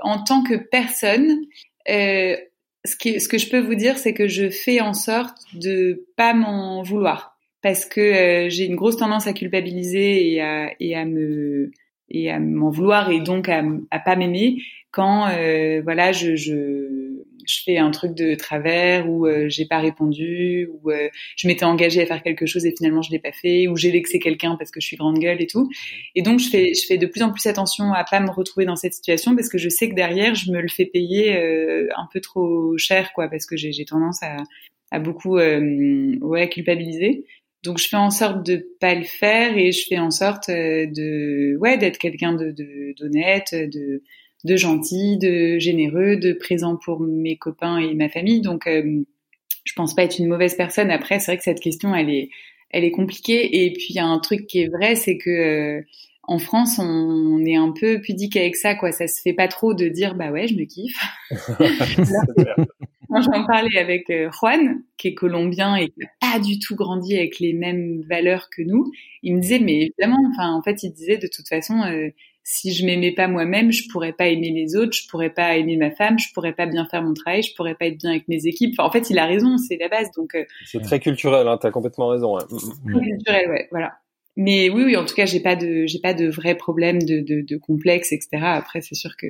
en 0.04 0.24
tant 0.24 0.44
que 0.44 0.56
personne 0.56 1.42
euh, 1.90 2.36
ce, 2.84 2.96
qui, 2.96 3.20
ce 3.20 3.28
que 3.28 3.38
je 3.38 3.50
peux 3.50 3.60
vous 3.60 3.76
dire 3.76 3.98
c'est 3.98 4.14
que 4.14 4.28
je 4.28 4.50
fais 4.50 4.82
en 4.82 4.94
sorte 4.94 5.38
de 5.54 6.06
pas 6.16 6.34
m'en 6.34 6.82
vouloir. 6.84 7.38
Parce 7.62 7.86
que 7.86 8.00
euh, 8.00 8.50
j'ai 8.50 8.66
une 8.66 8.76
grosse 8.76 8.98
tendance 8.98 9.26
à 9.26 9.34
culpabiliser 9.34 10.34
et 10.34 10.42
à, 10.42 10.72
et 10.80 10.96
à 10.96 11.04
me 11.04 11.72
et 12.10 12.32
à 12.32 12.40
m'en 12.40 12.70
vouloir 12.70 13.10
et 13.10 13.20
donc 13.20 13.50
à, 13.50 13.64
à 13.92 14.00
pas 14.00 14.16
m'aimer 14.16 14.62
quand 14.92 15.28
euh, 15.30 15.82
voilà 15.84 16.12
je, 16.12 16.36
je 16.36 17.16
je 17.46 17.62
fais 17.64 17.78
un 17.78 17.92
truc 17.92 18.14
de 18.16 18.36
travers 18.36 19.10
ou 19.10 19.28
euh, 19.28 19.48
j'ai 19.50 19.66
pas 19.66 19.80
répondu 19.80 20.70
ou 20.72 20.92
euh, 20.92 21.10
je 21.36 21.48
m'étais 21.48 21.66
engagée 21.66 22.02
à 22.02 22.06
faire 22.06 22.24
quelque 22.24 22.46
chose 22.46 22.66
et 22.66 22.74
finalement 22.76 23.02
je 23.02 23.12
l'ai 23.12 23.20
pas 23.20 23.32
fait 23.32 23.68
ou 23.68 23.76
j'ai 23.76 23.92
vexé 23.92 24.20
quelqu'un 24.20 24.56
parce 24.58 24.72
que 24.72 24.80
je 24.82 24.88
suis 24.88 24.98
grande 24.98 25.20
gueule 25.20 25.42
et 25.42 25.48
tout. 25.48 25.70
Et 26.16 26.22
donc 26.22 26.40
je 26.40 26.50
fais 26.50 26.74
je 26.74 26.86
fais 26.88 26.98
de 26.98 27.06
plus 27.06 27.22
en 27.24 27.32
plus 27.32 27.46
attention 27.48 27.94
à 27.94 28.04
pas 28.04 28.20
me 28.20 28.30
retrouver 28.30 28.66
dans 28.66 28.76
cette 28.76 28.94
situation 28.94 29.36
parce 29.36 29.50
que 29.50 29.58
je 29.58 29.70
sais 29.70 29.90
que 29.90 29.96
derrière 29.96 30.36
je 30.36 30.52
me 30.52 30.62
le 30.62 30.68
fais 30.68 30.86
payer 30.86 31.38
euh, 31.38 31.88
un 31.96 32.08
peu 32.12 32.20
trop 32.22 32.78
cher 32.78 33.12
quoi 33.14 33.28
parce 33.30 33.46
que 33.46 33.56
j'ai 33.58 33.86
tendance 33.86 34.22
à 34.24 34.38
à 34.92 35.00
beaucoup 35.00 35.38
ouais 35.38 36.50
culpabiliser. 36.50 37.26
Donc 37.66 37.80
je 37.80 37.88
fais 37.88 37.98
en 37.98 38.12
sorte 38.12 38.46
de 38.46 38.68
pas 38.80 38.96
le 38.96 39.04
faire 39.04 39.58
et 39.58 39.72
je 39.72 39.86
fais 39.88 39.98
en 39.98 40.12
sorte 40.12 40.50
de 40.50 41.58
ouais 41.58 41.78
d'être 41.78 41.98
quelqu'un 41.98 42.34
de 42.34 42.54
d'honnête, 42.98 43.54
de 43.54 44.02
de 44.46 44.56
gentil, 44.56 45.18
de 45.18 45.58
généreux, 45.58 46.18
de 46.18 46.32
présent 46.32 46.78
pour 46.78 47.02
mes 47.02 47.36
copains 47.36 47.80
et 47.80 47.94
ma 47.96 48.10
famille. 48.10 48.42
Donc, 48.42 48.68
euh, 48.68 49.04
je 49.64 49.74
pense 49.74 49.96
pas 49.96 50.04
être 50.04 50.20
une 50.20 50.28
mauvaise 50.28 50.56
personne. 50.56 50.92
Après, 50.92 51.20
c'est 51.20 51.32
vrai 51.32 51.38
que 51.38 51.44
cette 51.44 51.60
question, 51.60 51.96
elle 51.96 52.12
est, 52.12 52.30
elle 52.70 52.84
est 52.84 52.92
compliquée. 52.92 53.66
Et 53.66 53.74
puis, 53.74 53.88
il 53.90 53.96
y 53.96 54.00
a 54.00 54.06
un 54.06 54.20
truc 54.20 54.46
qui 54.46 54.62
est 54.62 54.68
vrai, 54.68 54.96
c'est 54.96 55.18
que 55.18 55.30
euh, 55.30 55.82
en 56.24 56.38
France, 56.38 56.78
on 56.80 57.44
est 57.44 57.56
un 57.56 57.72
peu 57.72 58.00
pudique 58.02 58.38
avec 58.38 58.56
ça, 58.56 58.76
quoi. 58.76 58.92
Ça 58.92 59.08
se 59.08 59.20
fait 59.20 59.34
pas 59.34 59.48
trop 59.48 59.74
de 59.74 59.88
dire, 59.88 60.14
bah 60.14 60.32
ouais, 60.32 60.48
je 60.48 60.54
me 60.54 60.66
kiffe. 60.66 61.04
Moi, 63.16 63.22
j'en 63.22 63.46
parlais 63.46 63.78
avec 63.78 64.10
euh, 64.10 64.30
Juan, 64.32 64.82
qui 64.98 65.10
est 65.10 65.14
colombien 65.14 65.76
et 65.76 65.88
qui 65.88 66.00
n'a 66.00 66.08
pas 66.20 66.40
du 66.40 66.60
tout 66.60 66.76
grandi 66.76 67.18
avec 67.18 67.40
les 67.40 67.54
mêmes 67.54 68.02
valeurs 68.10 68.50
que 68.50 68.62
nous. 68.62 68.92
Il 69.24 69.36
me 69.36 69.42
disait, 69.42 69.60
mais 69.60 69.84
évidemment, 69.84 70.20
enfin, 70.32 70.52
en 70.52 70.62
fait, 70.62 70.84
il 70.84 70.92
disait 70.92 71.18
de 71.18 71.28
toute 71.28 71.48
façon, 71.48 71.82
euh, 71.84 72.10
si 72.44 72.74
je 72.74 72.86
m'aimais 72.86 73.14
pas 73.14 73.28
moi-même, 73.28 73.72
je 73.72 73.88
pourrais 73.90 74.12
pas 74.12 74.28
aimer 74.28 74.52
les 74.52 74.76
autres, 74.76 74.94
je 74.94 75.08
pourrais 75.08 75.30
pas 75.30 75.56
aimer 75.56 75.78
ma 75.78 75.92
femme, 75.92 76.20
je 76.20 76.28
pourrais 76.34 76.54
pas 76.54 76.66
bien 76.66 76.86
faire 76.86 77.04
mon 77.04 77.14
travail, 77.14 77.42
je 77.42 77.56
pourrais 77.56 77.76
pas 77.76 77.86
être 77.86 77.98
bien 77.98 78.12
avec 78.12 78.28
mes 78.28 78.46
équipes. 78.48 78.78
en 78.80 78.92
fait, 78.92 79.10
il 79.10 79.18
a 79.18 79.26
raison, 79.26 79.58
c'est 79.58 79.78
la 79.78 79.88
base. 79.88 80.12
Donc, 80.12 80.36
euh, 80.36 80.44
c'est 80.66 80.82
très 80.82 81.00
culturel, 81.00 81.48
hein, 81.48 81.58
as 81.62 81.72
complètement 81.72 82.10
raison. 82.10 82.38
Très 82.38 83.02
culturel, 83.02 83.50
ouais, 83.50 83.68
voilà. 83.72 83.94
Mais 84.38 84.70
oui, 84.70 84.84
oui, 84.84 84.98
en 84.98 85.06
tout 85.06 85.16
cas, 85.16 85.26
j'ai 85.26 85.40
pas 85.40 85.56
de, 85.56 85.86
j'ai 85.86 86.00
pas 86.00 86.14
de 86.14 86.28
vrais 86.28 86.56
problèmes 86.56 87.02
de, 87.02 87.22
de, 87.22 87.42
de 87.42 87.58
complexe, 87.58 88.12
etc. 88.12 88.44
Après, 88.44 88.82
c'est 88.82 88.96
sûr 88.96 89.16
que 89.16 89.28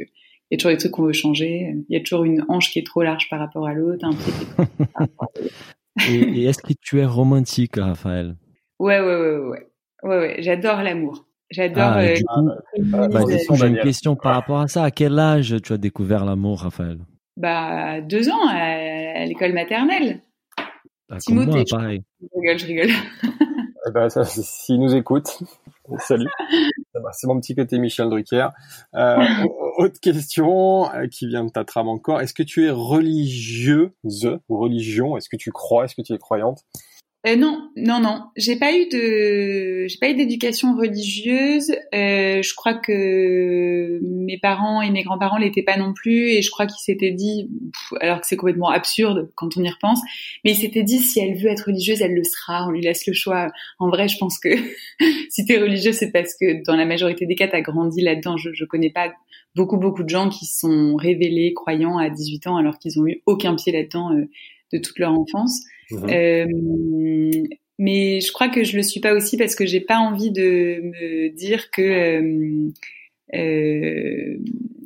il 0.49 0.53
y 0.53 0.55
a 0.55 0.57
toujours 0.57 0.71
des 0.71 0.77
trucs 0.77 0.91
qu'on 0.91 1.03
veut 1.03 1.13
changer. 1.13 1.75
Il 1.89 1.93
y 1.93 1.99
a 1.99 2.01
toujours 2.01 2.23
une 2.23 2.45
hanche 2.47 2.69
qui 2.71 2.79
est 2.79 2.85
trop 2.85 3.03
large 3.03 3.29
par 3.29 3.39
rapport 3.39 3.67
à 3.67 3.73
l'autre, 3.73 4.05
un 4.05 4.11
et, 6.09 6.15
et 6.15 6.45
est-ce 6.45 6.61
que 6.61 6.73
tu 6.79 6.99
es 6.99 7.05
romantique, 7.05 7.77
Raphaël? 7.77 8.35
Ouais, 8.79 8.99
ouais, 8.99 9.05
ouais, 9.05 9.37
ouais, 9.37 9.67
ouais, 10.03 10.17
ouais. 10.17 10.35
J'adore 10.39 10.83
l'amour. 10.83 11.25
J'adore. 11.51 11.83
Ah, 11.83 12.01
euh, 12.01 13.07
bah, 13.07 13.21
j'ai 13.29 13.67
une 13.67 13.79
question 13.79 14.15
par 14.15 14.33
rapport 14.33 14.59
à 14.59 14.67
ça. 14.67 14.83
À 14.83 14.91
quel 14.91 15.17
âge 15.19 15.55
tu 15.63 15.73
as 15.73 15.77
découvert 15.77 16.25
l'amour, 16.25 16.61
Raphaël? 16.61 16.99
Bah, 17.37 18.01
deux 18.01 18.29
ans 18.29 18.47
à, 18.49 19.25
l'école 19.25 19.53
maternelle. 19.53 20.21
Ah, 21.09 21.17
Timothée. 21.17 21.63
pareil? 21.69 22.03
Je 22.21 22.39
rigole, 22.39 22.59
je 22.59 22.65
rigole. 22.65 22.89
eh 23.87 23.91
ben, 23.91 24.09
s'il 24.09 24.79
nous 24.79 24.95
écoute, 24.95 25.39
salut. 25.99 26.29
C'est 27.11 27.27
mon 27.27 27.39
petit 27.39 27.55
côté 27.55 27.77
Michel 27.77 28.09
Drucker. 28.09 28.47
Euh, 28.95 29.17
autre 29.77 29.99
question 29.99 30.91
euh, 30.93 31.07
qui 31.07 31.27
vient 31.27 31.45
de 31.45 31.49
ta 31.49 31.63
trame 31.63 31.87
encore. 31.87 32.21
Est-ce 32.21 32.33
que 32.33 32.43
tu 32.43 32.65
es 32.65 32.71
religieuse 32.71 34.39
religion? 34.49 35.17
Est-ce 35.17 35.29
que 35.29 35.37
tu 35.37 35.51
crois? 35.51 35.85
Est-ce 35.85 35.95
que 35.95 36.01
tu 36.01 36.13
es 36.13 36.17
croyante? 36.17 36.63
Euh, 37.27 37.35
non, 37.35 37.71
non, 37.75 37.99
non. 37.99 38.23
J'ai 38.35 38.55
pas 38.55 38.75
eu 38.77 38.87
de, 38.87 39.87
j'ai 39.87 39.97
pas 39.97 40.09
eu 40.09 40.15
d'éducation 40.15 40.75
religieuse. 40.75 41.71
Euh, 41.93 42.43
je 42.43 42.53
crois 42.53 42.75
que 42.75 43.99
mes 44.03 44.37
parents 44.37 44.81
et 44.81 44.91
mes 44.91 45.03
grands-parents 45.03 45.37
l'étaient 45.37 45.63
pas 45.63 45.77
non 45.77 45.93
plus, 45.93 46.29
et 46.29 46.41
je 46.41 46.51
crois 46.51 46.67
qu'ils 46.67 46.83
s'étaient 46.83 47.13
dit, 47.13 47.49
alors 47.99 48.21
que 48.21 48.27
c'est 48.27 48.35
complètement 48.35 48.69
absurde 48.69 49.31
quand 49.35 49.57
on 49.57 49.63
y 49.63 49.69
repense, 49.69 49.99
mais 50.43 50.51
ils 50.51 50.57
s'étaient 50.57 50.83
dit 50.83 50.99
si 50.99 51.19
elle 51.19 51.35
veut 51.35 51.49
être 51.49 51.65
religieuse, 51.67 52.01
elle 52.01 52.13
le 52.13 52.23
sera. 52.23 52.67
On 52.67 52.71
lui 52.71 52.81
laisse 52.81 53.07
le 53.07 53.13
choix. 53.13 53.51
En 53.79 53.89
vrai, 53.89 54.07
je 54.07 54.17
pense 54.19 54.37
que 54.37 54.49
si 55.29 55.45
t'es 55.45 55.57
religieuse, 55.57 55.95
c'est 55.95 56.11
parce 56.11 56.35
que 56.39 56.63
dans 56.63 56.75
la 56.75 56.85
majorité 56.85 57.25
des 57.25 57.35
cas, 57.35 57.47
t'as 57.47 57.61
grandi 57.61 58.01
là-dedans. 58.01 58.37
Je, 58.37 58.51
je 58.53 58.65
connais 58.65 58.91
pas 58.91 59.11
beaucoup, 59.55 59.77
beaucoup 59.77 60.03
de 60.03 60.09
gens 60.09 60.29
qui 60.29 60.45
sont 60.45 60.95
révélés 60.95 61.53
croyants 61.53 61.97
à 61.97 62.09
18 62.09 62.47
ans 62.47 62.57
alors 62.57 62.77
qu'ils 62.77 62.99
ont 62.99 63.07
eu 63.07 63.21
aucun 63.25 63.55
pied 63.55 63.71
là-dedans 63.71 64.11
euh, 64.13 64.29
de 64.73 64.77
toute 64.79 64.99
leur 64.99 65.11
enfance. 65.11 65.61
Mhm. 65.91 66.09
Euh, 66.09 67.47
mais 67.77 68.21
je 68.21 68.31
crois 68.31 68.49
que 68.49 68.63
je 68.63 68.77
le 68.77 68.83
suis 68.83 68.99
pas 68.99 69.13
aussi 69.13 69.37
parce 69.37 69.55
que 69.55 69.65
j'ai 69.65 69.81
pas 69.81 69.97
envie 69.97 70.31
de 70.31 70.81
me 70.81 71.29
dire 71.29 71.71
que 71.71 71.81
euh, 71.81 72.71
euh, 73.33 74.37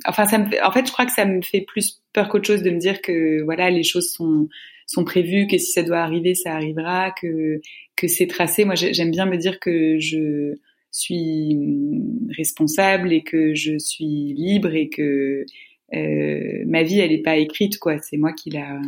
enfin 0.06 0.26
ça 0.26 0.38
me 0.38 0.46
en 0.64 0.72
fait 0.72 0.86
je 0.86 0.92
crois 0.92 1.06
que 1.06 1.12
ça 1.12 1.24
me 1.24 1.40
fait 1.42 1.60
plus 1.60 2.02
peur 2.12 2.28
qu'autre 2.28 2.46
chose 2.46 2.62
de 2.62 2.70
me 2.70 2.78
dire 2.78 3.00
que 3.00 3.42
voilà 3.42 3.70
les 3.70 3.84
choses 3.84 4.10
sont 4.10 4.48
sont 4.86 5.04
prévues 5.04 5.46
que 5.46 5.56
si 5.58 5.70
ça 5.70 5.82
doit 5.82 6.00
arriver 6.00 6.34
ça 6.34 6.54
arrivera 6.54 7.12
que 7.12 7.60
que 7.96 8.08
c'est 8.08 8.26
tracé 8.26 8.64
moi 8.64 8.74
j'aime 8.74 9.10
bien 9.12 9.26
me 9.26 9.36
dire 9.36 9.60
que 9.60 9.98
je 10.00 10.56
suis 10.90 11.56
responsable 12.36 13.12
et 13.12 13.22
que 13.22 13.54
je 13.54 13.78
suis 13.78 14.34
libre 14.34 14.74
et 14.74 14.88
que 14.88 15.44
euh, 15.94 16.64
ma 16.66 16.82
vie 16.82 16.98
elle 16.98 17.12
est 17.12 17.22
pas 17.22 17.36
écrite 17.36 17.78
quoi 17.78 17.98
c'est 17.98 18.16
moi 18.16 18.32
qui 18.32 18.50
la 18.50 18.80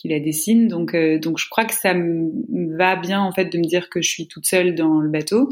qui 0.00 0.08
la 0.08 0.20
dessine. 0.20 0.68
Donc, 0.68 0.94
euh, 0.94 1.18
donc 1.18 1.38
je 1.38 1.48
crois 1.48 1.64
que 1.64 1.74
ça 1.74 1.92
me 1.94 2.76
va 2.76 2.96
bien 2.96 3.20
en 3.20 3.32
fait 3.32 3.46
de 3.46 3.58
me 3.58 3.64
dire 3.64 3.90
que 3.90 4.00
je 4.00 4.08
suis 4.08 4.26
toute 4.26 4.46
seule 4.46 4.74
dans 4.74 5.00
le 5.00 5.10
bateau. 5.10 5.48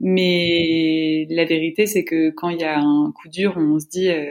Mais 0.00 1.26
la 1.28 1.44
vérité, 1.44 1.86
c'est 1.86 2.04
que 2.04 2.30
quand 2.30 2.48
il 2.48 2.60
y 2.60 2.64
a 2.64 2.78
un 2.78 3.12
coup 3.12 3.28
dur, 3.28 3.54
on 3.58 3.78
se 3.78 3.86
dit, 3.86 4.08
euh... 4.08 4.26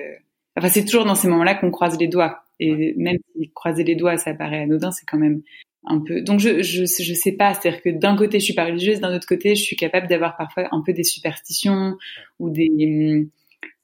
enfin 0.57 0.69
c'est 0.69 0.83
toujours 0.83 1.05
dans 1.05 1.15
ces 1.15 1.27
moments-là 1.27 1.55
qu'on 1.55 1.69
croise 1.71 1.99
les 1.99 2.07
doigts. 2.07 2.43
Et 2.59 2.93
même 2.97 3.17
si 3.35 3.51
croiser 3.53 3.83
les 3.83 3.95
doigts, 3.95 4.17
ça 4.17 4.33
paraît 4.33 4.61
anodin, 4.61 4.91
c'est 4.91 5.05
quand 5.05 5.19
même 5.19 5.41
un 5.85 5.99
peu. 5.99 6.21
Donc 6.21 6.39
je 6.39 6.61
je 6.63 6.85
je 6.85 7.13
sais 7.13 7.33
pas, 7.33 7.53
c'est-à-dire 7.53 7.81
que 7.81 7.89
d'un 7.89 8.15
côté 8.17 8.39
je 8.39 8.45
suis 8.45 8.53
pas 8.55 8.65
religieuse, 8.65 8.99
d'un 8.99 9.15
autre 9.15 9.27
côté 9.27 9.55
je 9.55 9.61
suis 9.61 9.75
capable 9.75 10.07
d'avoir 10.07 10.35
parfois 10.35 10.67
un 10.71 10.81
peu 10.81 10.93
des 10.93 11.03
superstitions 11.03 11.97
ou 12.39 12.49
des 12.49 13.27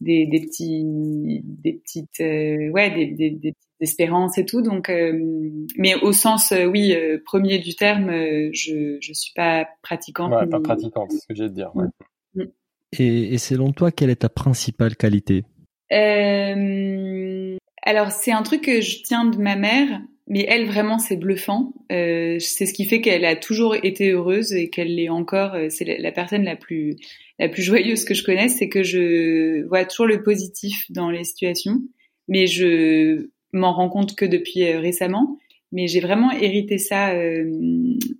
des, 0.01 0.25
des 0.25 0.41
petits 0.41 1.41
des 1.43 1.73
petites 1.73 2.19
euh, 2.21 2.69
ouais 2.69 2.91
des, 2.91 3.07
des, 3.07 3.31
des 3.31 3.53
d'espérance 3.79 4.37
et 4.37 4.45
tout. 4.45 4.61
Donc, 4.61 4.89
euh, 4.89 5.13
mais 5.77 5.95
au 5.95 6.11
sens, 6.13 6.51
euh, 6.51 6.65
oui, 6.65 6.93
euh, 6.93 7.17
premier 7.23 7.59
du 7.59 7.75
terme, 7.75 8.09
je 8.53 8.97
je 8.99 9.13
suis 9.13 9.33
pas 9.33 9.67
pratiquante. 9.81 10.33
Ouais, 10.33 10.47
pas 10.47 10.59
pratiquante, 10.59 11.11
c'est 11.11 11.19
ce 11.19 11.27
que 11.27 11.35
j'ai 11.35 11.49
de 11.49 11.53
dire. 11.53 11.71
Ouais. 11.75 11.87
Mm. 12.35 12.43
Et, 12.97 13.33
et, 13.33 13.37
selon 13.37 13.71
toi, 13.73 13.91
quelle 13.91 14.09
est 14.09 14.21
ta 14.21 14.29
principale 14.29 14.95
qualité? 14.95 15.43
Alors, 17.87 18.11
c'est 18.11 18.31
un 18.31 18.41
truc 18.41 18.61
que 18.61 18.81
je 18.81 19.03
tiens 19.03 19.25
de 19.25 19.37
ma 19.37 19.55
mère, 19.55 20.01
mais 20.27 20.45
elle 20.47 20.65
vraiment, 20.65 20.97
c'est 20.97 21.17
bluffant. 21.17 21.73
c'est 21.89 22.39
ce 22.39 22.73
qui 22.73 22.85
fait 22.85 23.01
qu'elle 23.01 23.25
a 23.25 23.35
toujours 23.35 23.75
été 23.75 24.11
heureuse 24.11 24.53
et 24.53 24.69
qu'elle 24.69 24.95
l'est 24.95 25.09
encore. 25.09 25.55
C'est 25.69 25.85
la, 25.85 25.97
la, 25.99 26.11
personne 26.11 26.43
la 26.43 26.55
plus 26.55 26.95
la 27.39 27.49
plus 27.49 27.63
joyeuse 27.63 28.05
que 28.05 28.13
je 28.13 28.23
connaisse, 28.23 28.57
c'est 28.57 28.69
que 28.69 28.83
je 28.83 29.65
vois 29.67 29.85
toujours 29.85 30.07
le 30.07 30.23
positif 30.23 30.85
dans 30.89 31.09
les 31.09 31.23
situations 31.23 31.81
mais 32.27 32.47
je 32.47 33.27
m'en 33.53 33.73
rends 33.73 33.89
compte 33.89 34.15
que 34.15 34.25
depuis 34.25 34.63
euh, 34.63 34.79
récemment. 34.79 35.37
Mais 35.71 35.87
j'ai 35.87 35.99
vraiment 35.99 36.31
hérité 36.31 36.77
ça 36.77 37.09
euh, 37.09 37.43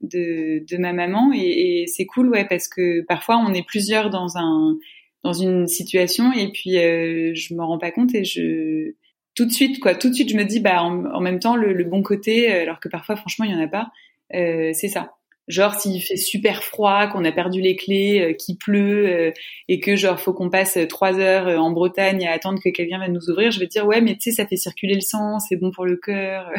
de, 0.01 0.65
de 0.65 0.78
ma 0.78 0.93
maman 0.93 1.32
et, 1.34 1.86
c'est 1.88 2.06
cool, 2.06 2.30
ouais, 2.30 2.45
parce 2.45 2.67
que 2.67 3.01
parfois 3.01 3.38
on 3.38 3.54
est 3.54 3.65
plusieurs 3.65 4.10
dans 4.10 4.38
un 4.38 4.78
dans 5.23 5.34
une 5.34 5.67
situation 5.67 6.32
et 6.34 6.51
puis 6.51 6.78
euh, 6.78 7.34
je 7.34 7.56
m'en 7.56 7.67
rends 7.67 7.80
pas 7.80 7.91
compte 7.91 8.13
et 8.13 8.23
je 8.25 8.93
tout 9.34 9.45
de 9.45 9.51
suite 9.51 9.80
quoi 9.80 9.95
tout 9.95 10.10
de 10.10 10.13
suite 10.13 10.30
je 10.30 10.38
me 10.38 10.43
dis 10.43 10.60
bah 10.60 10.84
en, 10.84 11.19
même 11.19 11.39
temps 11.39 11.56
le, 11.56 11.73
le, 11.73 11.84
bon 11.84 12.04
côté 12.04 12.47
alors 12.51 12.80
que 12.80 12.89
parfois 12.89 13.15
franchement 13.15 13.45
il 13.45 13.51
y 13.51 13.56
en 13.56 13.60
a 13.60 13.67
pas 13.67 13.91
c'est 14.32 14.88
ça. 14.88 15.15
Genre 15.47 15.75
s'il 15.75 16.01
fait 16.01 16.17
super 16.17 16.63
froid, 16.63 17.05
qu'on 17.08 17.23
a 17.23 17.31
perdu 17.31 17.62
les 17.62 17.75
clés, 17.75 18.19
euh, 18.19 18.34
qu'il 18.34 18.58
pleut 18.58 19.08
euh, 19.08 19.31
et 19.67 19.79
que 19.79 19.95
genre 19.95 20.19
faut 20.19 20.34
qu'on 20.34 20.49
passe 20.49 20.79
trois 20.89 21.19
heures 21.19 21.47
euh, 21.47 21.58
en 21.58 21.69
Bretagne 21.69 22.25
à 22.25 22.31
attendre 22.31 22.60
que 22.63 22.69
quelqu'un 22.69 22.97
vienne 22.97 23.13
nous 23.13 23.29
ouvrir, 23.29 23.51
je 23.51 23.60
vais 23.60 23.67
dire 23.67 23.86
ouais 23.86 24.01
mais 24.01 24.15
tu 24.15 24.31
sais 24.31 24.31
ça 24.31 24.47
fait 24.47 24.55
circuler 24.55 24.95
le 24.95 25.01
sang, 25.01 25.38
c'est 25.38 25.55
bon 25.55 25.69
pour 25.69 25.86
le 25.86 25.97
cœur. 25.97 26.51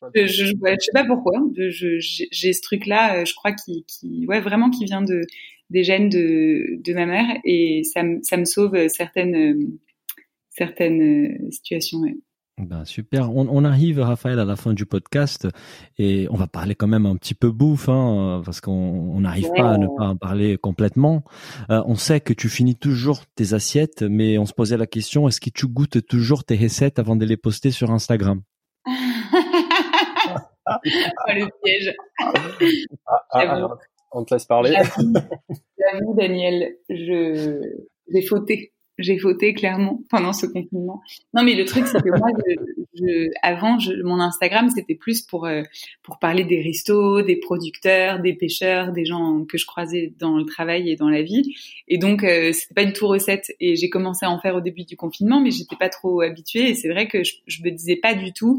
je, 0.14 0.26
je, 0.26 0.44
je, 0.46 0.76
sais 0.78 0.92
pas 0.92 1.04
pourquoi, 1.04 1.40
j'ai 1.56 2.52
ce 2.52 2.62
truc 2.62 2.86
là, 2.86 3.24
je 3.24 3.34
crois 3.34 3.52
qui, 3.52 3.84
qui 3.88 4.26
ouais 4.28 4.40
vraiment 4.40 4.70
qui 4.70 4.84
vient 4.84 5.02
de 5.02 5.22
des 5.70 5.82
gènes 5.82 6.08
de 6.08 6.80
de 6.80 6.94
ma 6.94 7.04
mère 7.04 7.26
et 7.44 7.82
ça 7.82 8.04
me 8.04 8.20
ça 8.22 8.36
me 8.36 8.44
sauve 8.44 8.86
certaines 8.88 9.72
certaines 10.50 11.50
situations. 11.50 11.98
Ouais. 11.98 12.14
Ben 12.58 12.84
super. 12.84 13.30
On, 13.30 13.46
on, 13.48 13.64
arrive, 13.64 14.00
Raphaël, 14.00 14.38
à 14.40 14.44
la 14.44 14.56
fin 14.56 14.72
du 14.72 14.84
podcast 14.84 15.46
et 15.96 16.26
on 16.30 16.36
va 16.36 16.48
parler 16.48 16.74
quand 16.74 16.88
même 16.88 17.06
un 17.06 17.16
petit 17.16 17.34
peu 17.34 17.50
bouffe, 17.50 17.88
hein, 17.88 18.42
parce 18.44 18.60
qu'on 18.60 19.20
n'arrive 19.20 19.48
pas 19.56 19.70
à 19.70 19.78
ne 19.78 19.86
pas 19.86 20.08
en 20.08 20.16
parler 20.16 20.58
complètement. 20.58 21.22
Euh, 21.70 21.82
on 21.86 21.94
sait 21.94 22.20
que 22.20 22.32
tu 22.32 22.48
finis 22.48 22.74
toujours 22.74 23.26
tes 23.36 23.54
assiettes, 23.54 24.02
mais 24.02 24.38
on 24.38 24.46
se 24.46 24.52
posait 24.52 24.76
la 24.76 24.86
question 24.86 25.28
est-ce 25.28 25.40
que 25.40 25.50
tu 25.50 25.68
goûtes 25.68 26.04
toujours 26.06 26.44
tes 26.44 26.56
recettes 26.56 26.98
avant 26.98 27.16
de 27.16 27.24
les 27.24 27.36
poster 27.36 27.70
sur 27.70 27.90
Instagram? 27.90 28.42
Oh, 30.70 30.74
Le 31.28 31.46
piège. 31.64 31.94
Ah, 33.06 33.24
ah, 33.30 33.68
on 34.12 34.24
te 34.24 34.34
laisse 34.34 34.44
parler. 34.44 34.72
J'avoue, 34.74 36.14
Daniel, 36.14 36.76
je 36.90 37.60
j'ai 38.12 38.22
fauté 38.22 38.72
j'ai 38.98 39.18
fauté 39.18 39.54
clairement 39.54 40.02
pendant 40.10 40.32
ce 40.32 40.46
confinement. 40.46 41.00
Non, 41.34 41.44
mais 41.44 41.54
le 41.54 41.64
truc, 41.64 41.86
c'est 41.86 42.02
que 42.02 42.08
moi, 42.08 42.28
je, 42.94 43.30
avant, 43.42 43.78
je, 43.78 43.92
mon 44.02 44.20
Instagram, 44.20 44.68
c'était 44.74 44.94
plus 44.94 45.22
pour 45.22 45.46
euh, 45.46 45.62
pour 46.02 46.18
parler 46.18 46.44
des 46.44 46.60
restos, 46.60 47.22
des 47.22 47.36
producteurs, 47.36 48.20
des 48.20 48.34
pêcheurs, 48.34 48.92
des 48.92 49.04
gens 49.04 49.44
que 49.44 49.56
je 49.56 49.66
croisais 49.66 50.12
dans 50.18 50.36
le 50.36 50.44
travail 50.44 50.90
et 50.90 50.96
dans 50.96 51.08
la 51.08 51.22
vie. 51.22 51.54
Et 51.86 51.98
donc, 51.98 52.24
euh, 52.24 52.52
c'était 52.52 52.74
pas 52.74 52.84
du 52.84 52.92
tout 52.92 53.06
recette. 53.06 53.52
Et 53.60 53.76
j'ai 53.76 53.88
commencé 53.88 54.26
à 54.26 54.30
en 54.30 54.40
faire 54.40 54.56
au 54.56 54.60
début 54.60 54.84
du 54.84 54.96
confinement, 54.96 55.40
mais 55.40 55.50
j'étais 55.50 55.76
pas 55.76 55.88
trop 55.88 56.20
habituée. 56.20 56.70
Et 56.70 56.74
c'est 56.74 56.88
vrai 56.88 57.06
que 57.06 57.22
je, 57.22 57.34
je 57.46 57.62
me 57.62 57.70
disais 57.70 57.96
pas 57.96 58.14
du 58.14 58.32
tout. 58.32 58.58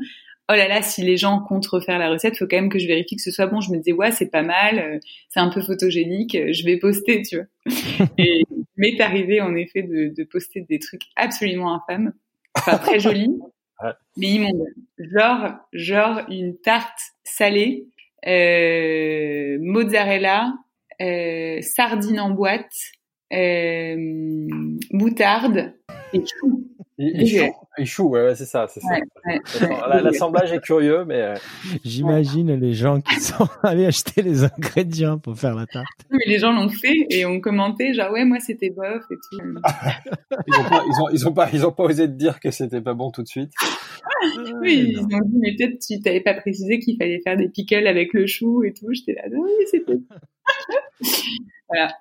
Oh 0.51 0.55
là 0.55 0.67
là, 0.67 0.81
si 0.81 1.03
les 1.03 1.15
gens 1.15 1.41
comptent 1.41 1.67
refaire 1.67 1.99
la 1.99 2.09
recette, 2.09 2.37
faut 2.37 2.47
quand 2.47 2.57
même 2.57 2.69
que 2.69 2.79
je 2.79 2.87
vérifie 2.87 3.15
que 3.15 3.21
ce 3.21 3.29
soit 3.29 3.45
bon. 3.45 3.61
Je 3.61 3.71
me 3.71 3.77
disais 3.77 3.93
ouais, 3.93 4.11
c'est 4.11 4.31
pas 4.31 4.41
mal, 4.41 4.79
euh, 4.79 4.99
c'est 5.29 5.39
un 5.39 5.49
peu 5.49 5.61
photogénique, 5.61 6.33
euh, 6.33 6.51
je 6.51 6.65
vais 6.65 6.77
poster, 6.77 7.21
tu 7.21 7.37
vois. 7.37 7.45
et 8.17 8.43
m'est 8.75 8.99
arrivé 8.99 9.41
en 9.41 9.55
effet 9.55 9.83
de, 9.83 10.11
de, 10.15 10.23
poster 10.23 10.61
des 10.61 10.79
trucs 10.79 11.03
absolument 11.15 11.75
infâmes, 11.75 12.13
enfin 12.57 12.77
très 12.77 12.99
jolis, 12.99 13.37
mais 14.17 14.27
immondes. 14.27 14.65
Genre, 14.97 15.51
genre 15.71 16.21
une 16.29 16.57
tarte 16.57 16.99
salée, 17.23 17.85
euh, 18.25 19.57
mozzarella, 19.61 20.53
euh, 21.01 21.61
sardine 21.61 22.19
en 22.19 22.31
boîte, 22.31 22.73
euh, 23.33 24.47
moutarde 24.91 25.73
et 26.13 26.21
chou. 26.25 26.67
Et, 27.01 27.49
et 27.77 27.85
chou, 27.85 28.09
ouais, 28.09 28.35
c'est 28.35 28.45
ça, 28.45 28.67
c'est 28.67 28.81
ça. 28.81 28.97
L'assemblage 30.01 30.51
est 30.51 30.59
curieux, 30.59 31.05
mais 31.05 31.21
euh, 31.21 31.35
j'imagine 31.85 32.53
les 32.59 32.73
gens 32.73 32.99
qui 32.99 33.15
sont 33.21 33.47
allés 33.63 33.85
acheter 33.85 34.21
les 34.21 34.43
ingrédients 34.43 35.17
pour 35.17 35.37
faire 35.37 35.55
la 35.55 35.65
tarte. 35.65 35.87
Mais 36.11 36.25
les 36.25 36.39
gens 36.39 36.51
l'ont 36.51 36.67
fait 36.67 37.07
et 37.09 37.25
ont 37.25 37.39
commenté 37.39 37.93
genre 37.93 38.11
ouais 38.11 38.25
moi 38.25 38.39
c'était 38.41 38.69
bof 38.69 39.01
et 39.09 39.15
tout. 39.15 39.39
ils 40.47 40.55
ont 40.55 40.63
pas, 40.63 40.83
ils 40.85 41.01
ont, 41.01 41.09
ils 41.13 41.27
ont 41.27 41.33
pas, 41.33 41.49
ils 41.53 41.65
ont 41.65 41.71
pas 41.71 41.83
osé 41.83 42.05
te 42.05 42.11
dire 42.11 42.41
que 42.41 42.51
c'était 42.51 42.81
pas 42.81 42.93
bon 42.93 43.11
tout 43.11 43.23
de 43.23 43.27
suite. 43.27 43.53
oui, 44.61 44.91
ils 44.91 44.99
ont 44.99 45.07
dit 45.07 45.37
mais 45.39 45.55
peut-être 45.55 45.79
tu 45.79 46.01
t'avais 46.01 46.19
pas 46.19 46.33
précisé 46.33 46.79
qu'il 46.79 46.97
fallait 46.97 47.21
faire 47.21 47.37
des 47.37 47.47
pickles 47.47 47.87
avec 47.87 48.13
le 48.13 48.27
chou 48.27 48.65
et 48.65 48.73
tout. 48.73 48.91
J'étais 48.91 49.13
là 49.13 49.23
oui 49.31 49.51
c'était. 49.71 49.99
voilà. 51.69 51.93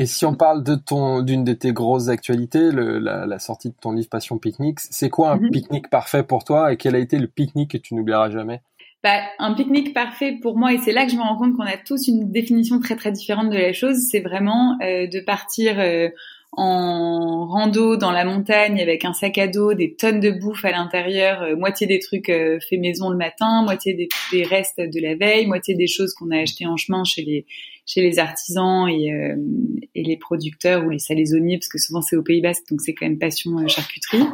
Et 0.00 0.06
si 0.06 0.24
on 0.24 0.34
parle 0.34 0.62
de 0.62 0.76
ton, 0.76 1.22
d'une 1.22 1.42
de 1.42 1.52
tes 1.52 1.72
grosses 1.72 2.08
actualités, 2.08 2.70
le, 2.70 3.00
la, 3.00 3.26
la, 3.26 3.38
sortie 3.40 3.70
de 3.70 3.74
ton 3.74 3.90
livre 3.90 4.08
Passion 4.08 4.38
Pique-Nique, 4.38 4.78
c'est 4.78 5.10
quoi 5.10 5.32
un 5.32 5.38
mhm. 5.38 5.50
pique-nique 5.50 5.90
parfait 5.90 6.22
pour 6.22 6.44
toi 6.44 6.72
et 6.72 6.76
quel 6.76 6.94
a 6.94 6.98
été 6.98 7.18
le 7.18 7.26
pique-nique 7.26 7.72
que 7.72 7.78
tu 7.78 7.96
n'oublieras 7.96 8.30
jamais? 8.30 8.62
Bah, 9.02 9.18
un 9.40 9.54
pique-nique 9.54 9.92
parfait 9.92 10.38
pour 10.40 10.56
moi, 10.56 10.72
et 10.72 10.78
c'est 10.78 10.92
là 10.92 11.04
que 11.04 11.10
je 11.10 11.16
me 11.16 11.22
rends 11.22 11.36
compte 11.36 11.56
qu'on 11.56 11.64
a 11.64 11.76
tous 11.76 12.06
une 12.06 12.30
définition 12.30 12.78
très 12.78 12.94
très 12.94 13.10
différente 13.10 13.50
de 13.50 13.56
la 13.56 13.72
chose, 13.72 13.96
c'est 14.08 14.20
vraiment 14.20 14.76
euh, 14.82 15.08
de 15.08 15.18
partir 15.18 15.80
euh, 15.80 16.08
en 16.52 17.46
rando 17.46 17.96
dans 17.96 18.10
la 18.10 18.24
montagne 18.24 18.80
avec 18.80 19.04
un 19.04 19.12
sac 19.12 19.38
à 19.38 19.48
dos, 19.48 19.74
des 19.74 19.94
tonnes 19.94 20.20
de 20.20 20.30
bouffe 20.30 20.64
à 20.64 20.72
l'intérieur, 20.72 21.42
euh, 21.42 21.56
moitié 21.56 21.86
des 21.86 21.98
trucs 21.98 22.30
euh, 22.30 22.58
faits 22.68 22.80
maison 22.80 23.10
le 23.10 23.16
matin, 23.16 23.62
moitié 23.62 23.94
des, 23.94 24.42
restes 24.44 24.80
de 24.80 25.00
la 25.00 25.14
veille, 25.14 25.46
moitié 25.46 25.74
des 25.74 25.86
choses 25.86 26.14
qu'on 26.14 26.30
a 26.30 26.38
achetées 26.38 26.66
en 26.66 26.76
chemin 26.76 27.04
chez 27.04 27.22
les 27.22 27.46
chez 27.86 28.02
les 28.02 28.18
artisans 28.18 28.86
et, 28.86 29.12
euh, 29.14 29.36
et 29.94 30.02
les 30.02 30.18
producteurs 30.18 30.84
ou 30.84 30.90
les 30.90 30.98
salaisonniers 30.98 31.56
parce 31.56 31.68
que 31.68 31.78
souvent 31.78 32.02
c'est 32.02 32.16
au 32.16 32.22
Pays 32.22 32.42
Basque 32.42 32.64
donc 32.70 32.82
c'est 32.82 32.92
quand 32.92 33.06
même 33.06 33.18
passion 33.18 33.66
charcuterie. 33.66 34.24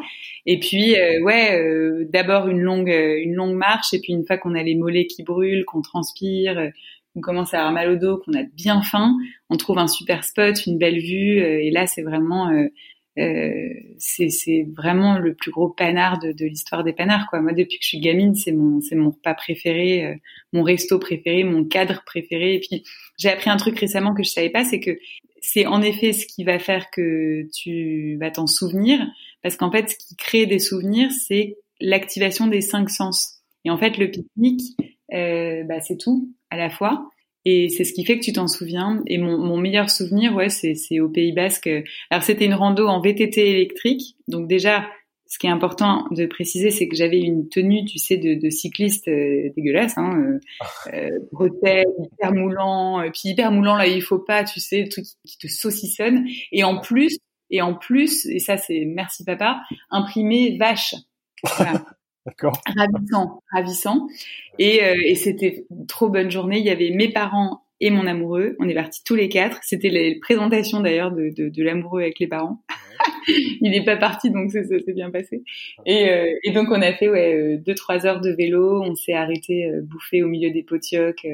Et 0.46 0.58
puis 0.58 0.94
ouais, 1.22 2.04
d'abord 2.12 2.48
une 2.48 2.60
longue 2.60 2.92
une 2.92 3.32
longue 3.32 3.54
marche 3.54 3.94
et 3.94 4.00
puis 4.00 4.12
une 4.12 4.26
fois 4.26 4.38
qu'on 4.38 4.54
a 4.54 4.62
les 4.62 4.74
mollets 4.74 5.06
qui 5.06 5.22
brûlent, 5.22 5.64
qu'on 5.64 5.80
transpire, 5.82 6.70
on 7.16 7.20
commence 7.20 7.54
à 7.54 7.58
avoir 7.58 7.72
mal 7.72 7.90
au 7.90 7.96
dos, 7.96 8.18
qu'on 8.18 8.34
a 8.34 8.42
bien 8.42 8.82
faim, 8.82 9.16
on 9.50 9.56
trouve 9.56 9.78
un 9.78 9.86
super 9.86 10.24
spot, 10.24 10.66
une 10.66 10.78
belle 10.78 10.98
vue, 10.98 11.40
euh, 11.40 11.62
et 11.62 11.70
là 11.70 11.86
c'est 11.86 12.02
vraiment 12.02 12.50
euh, 12.50 12.68
euh, 13.16 13.72
c'est 13.98 14.66
vraiment 14.76 15.18
le 15.18 15.34
plus 15.34 15.52
gros 15.52 15.68
panard 15.68 16.18
de, 16.18 16.32
de 16.32 16.46
l'histoire 16.46 16.82
des 16.82 16.92
panards 16.92 17.28
quoi. 17.30 17.40
Moi 17.40 17.52
depuis 17.52 17.78
que 17.78 17.84
je 17.84 17.88
suis 17.88 18.00
gamine, 18.00 18.34
c'est 18.34 18.50
mon 18.52 18.80
c'est 18.80 18.96
mon 18.96 19.10
repas 19.10 19.34
préféré, 19.34 20.04
euh, 20.04 20.14
mon 20.52 20.62
resto 20.64 20.98
préféré, 20.98 21.44
mon 21.44 21.64
cadre 21.64 22.02
préféré. 22.04 22.54
Et 22.56 22.60
puis 22.60 22.82
j'ai 23.16 23.30
appris 23.30 23.50
un 23.50 23.56
truc 23.56 23.78
récemment 23.78 24.14
que 24.14 24.24
je 24.24 24.30
savais 24.30 24.50
pas, 24.50 24.64
c'est 24.64 24.80
que 24.80 24.98
c'est 25.40 25.66
en 25.66 25.80
effet 25.82 26.12
ce 26.12 26.26
qui 26.26 26.42
va 26.42 26.58
faire 26.58 26.90
que 26.90 27.48
tu 27.54 28.16
vas 28.18 28.30
t'en 28.32 28.48
souvenir, 28.48 28.98
parce 29.42 29.56
qu'en 29.56 29.70
fait 29.70 29.90
ce 29.90 29.96
qui 29.96 30.16
crée 30.16 30.46
des 30.46 30.58
souvenirs, 30.58 31.10
c'est 31.12 31.56
l'activation 31.80 32.48
des 32.48 32.62
cinq 32.62 32.90
sens. 32.90 33.42
Et 33.64 33.70
en 33.70 33.78
fait 33.78 33.96
le 33.96 34.10
pique-nique, 34.10 34.76
euh, 35.12 35.62
bah, 35.64 35.80
c'est 35.80 35.98
tout 35.98 36.30
à 36.50 36.56
la 36.56 36.70
fois. 36.70 37.10
Et 37.46 37.68
c'est 37.68 37.84
ce 37.84 37.92
qui 37.92 38.04
fait 38.06 38.18
que 38.18 38.24
tu 38.24 38.32
t'en 38.32 38.48
souviens. 38.48 39.02
Et 39.06 39.18
mon, 39.18 39.38
mon 39.38 39.58
meilleur 39.58 39.90
souvenir, 39.90 40.34
ouais, 40.34 40.48
c'est 40.48 41.00
au 41.00 41.08
Pays 41.10 41.32
Basque. 41.32 41.68
Alors 42.10 42.22
c'était 42.22 42.46
une 42.46 42.54
rando 42.54 42.86
en 42.86 43.00
VTT 43.00 43.50
électrique. 43.50 44.16
Donc 44.28 44.48
déjà, 44.48 44.86
ce 45.34 45.38
qui 45.38 45.48
est 45.48 45.50
important 45.50 46.06
de 46.12 46.26
préciser, 46.26 46.70
c'est 46.70 46.86
que 46.88 46.94
j'avais 46.94 47.18
une 47.18 47.48
tenue, 47.48 47.84
tu 47.84 47.98
sais, 47.98 48.16
de, 48.16 48.34
de 48.34 48.50
cycliste 48.50 49.08
euh, 49.08 49.50
dégueulasse, 49.56 49.98
hein, 49.98 50.12
euh, 50.16 50.92
euh, 50.92 51.18
bretelles, 51.32 51.86
hyper 51.98 52.32
moulant, 52.32 53.00
euh, 53.00 53.10
puis 53.10 53.30
hyper 53.30 53.50
moulant 53.50 53.74
là, 53.74 53.88
il 53.88 54.00
faut 54.00 54.20
pas, 54.20 54.44
tu 54.44 54.60
sais, 54.60 54.82
le 54.82 54.88
truc 54.88 55.04
qui 55.26 55.38
te 55.38 55.48
saucissonne. 55.48 56.24
Et 56.52 56.62
en 56.62 56.78
plus, 56.78 57.18
et 57.50 57.62
en 57.62 57.74
plus, 57.74 58.26
et 58.26 58.38
ça 58.38 58.56
c'est 58.56 58.84
merci 58.84 59.24
papa, 59.24 59.60
imprimé 59.90 60.56
vache. 60.56 60.94
Voilà. 61.56 61.84
D'accord. 62.26 62.60
Ravissant, 62.76 63.42
ravissant. 63.52 64.06
Et, 64.58 64.82
euh, 64.82 64.94
et 65.04 65.14
c'était 65.14 65.66
trop 65.88 66.08
bonne 66.08 66.30
journée. 66.30 66.58
Il 66.58 66.64
y 66.64 66.70
avait 66.70 66.90
mes 66.90 67.10
parents 67.10 67.62
et 67.80 67.90
mon 67.90 68.06
amoureux. 68.06 68.56
On 68.60 68.68
est 68.68 68.74
partis 68.74 69.02
tous 69.04 69.14
les 69.14 69.28
quatre. 69.28 69.58
C'était 69.62 69.90
la 69.90 70.14
présentation 70.20 70.80
d'ailleurs 70.80 71.12
de, 71.12 71.30
de, 71.36 71.48
de 71.50 71.62
l'amoureux 71.62 72.00
avec 72.02 72.18
les 72.18 72.26
parents. 72.26 72.62
Il 73.60 73.70
n'est 73.70 73.84
pas 73.84 73.96
parti, 73.96 74.30
donc 74.30 74.52
ça 74.52 74.64
s'est 74.64 74.92
bien 74.94 75.10
passé. 75.10 75.42
Et, 75.84 76.08
euh, 76.08 76.32
et, 76.44 76.52
donc 76.52 76.68
on 76.70 76.80
a 76.80 76.92
fait 76.94 77.08
ouais, 77.08 77.34
euh, 77.34 77.58
deux 77.58 77.74
trois 77.74 78.06
heures 78.06 78.20
de 78.20 78.30
vélo. 78.30 78.82
On 78.82 78.94
s'est 78.94 79.12
arrêté 79.12 79.70
bouffer 79.82 80.22
au 80.22 80.28
milieu 80.28 80.50
des 80.50 80.62
potiocs 80.62 81.26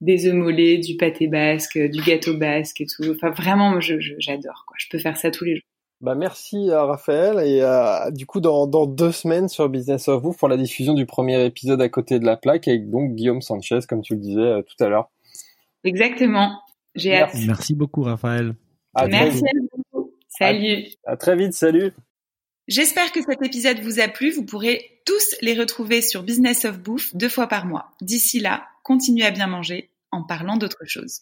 des 0.00 0.26
œufs 0.26 0.34
mollets, 0.34 0.78
du 0.78 0.96
pâté 0.96 1.26
basque, 1.26 1.78
du 1.78 2.02
gâteau 2.02 2.36
basque 2.36 2.80
et 2.80 2.86
tout. 2.86 3.10
Enfin 3.10 3.30
vraiment, 3.30 3.80
je, 3.80 3.94
j'adore. 4.18 4.64
Quoi. 4.66 4.76
Je 4.78 4.88
peux 4.90 4.98
faire 4.98 5.16
ça 5.16 5.30
tous 5.30 5.44
les 5.44 5.56
jours. 5.56 5.64
Bah 6.02 6.14
merci 6.14 6.70
à 6.70 6.84
Raphaël 6.84 7.38
et 7.38 8.12
du 8.12 8.26
coup 8.26 8.40
dans, 8.40 8.66
dans 8.66 8.86
deux 8.86 9.12
semaines 9.12 9.48
sur 9.48 9.68
Business 9.70 10.08
of 10.08 10.22
Vous 10.22 10.34
pour 10.34 10.48
la 10.48 10.58
diffusion 10.58 10.92
du 10.92 11.06
premier 11.06 11.42
épisode 11.44 11.80
à 11.80 11.88
côté 11.88 12.18
de 12.18 12.26
la 12.26 12.36
plaque 12.36 12.68
avec 12.68 12.90
donc 12.90 13.14
Guillaume 13.14 13.40
Sanchez 13.40 13.80
comme 13.88 14.02
tu 14.02 14.14
le 14.14 14.20
disais 14.20 14.40
euh, 14.40 14.62
tout 14.62 14.84
à 14.84 14.88
l'heure. 14.88 15.10
Exactement. 15.84 16.60
J'ai 16.94 17.16
hâte. 17.16 17.34
Merci 17.46 17.74
beaucoup 17.74 18.02
Raphaël. 18.02 18.54
merci 19.08 19.38
à 19.38 19.50
vous. 19.92 20.12
Salut. 20.28 20.84
À, 21.06 21.16
très 21.16 21.34
vite. 21.34 21.54
Salut. 21.54 21.92
J'espère 22.68 23.10
que 23.12 23.20
cet 23.22 23.42
épisode 23.42 23.78
vous 23.80 24.00
a 24.00 24.08
plu. 24.08 24.30
Vous 24.30 24.44
pourrez 24.44 25.00
tous 25.06 25.36
les 25.40 25.54
retrouver 25.54 26.02
sur 26.02 26.22
Business 26.22 26.66
of 26.66 26.78
Bouffe 26.78 27.14
deux 27.14 27.28
fois 27.30 27.46
par 27.46 27.64
mois. 27.64 27.92
D'ici 28.02 28.40
là, 28.40 28.66
continuez 28.82 29.24
à 29.24 29.30
bien 29.30 29.46
manger 29.46 29.90
en 30.10 30.24
parlant 30.24 30.58
d'autre 30.58 30.84
chose. 30.84 31.20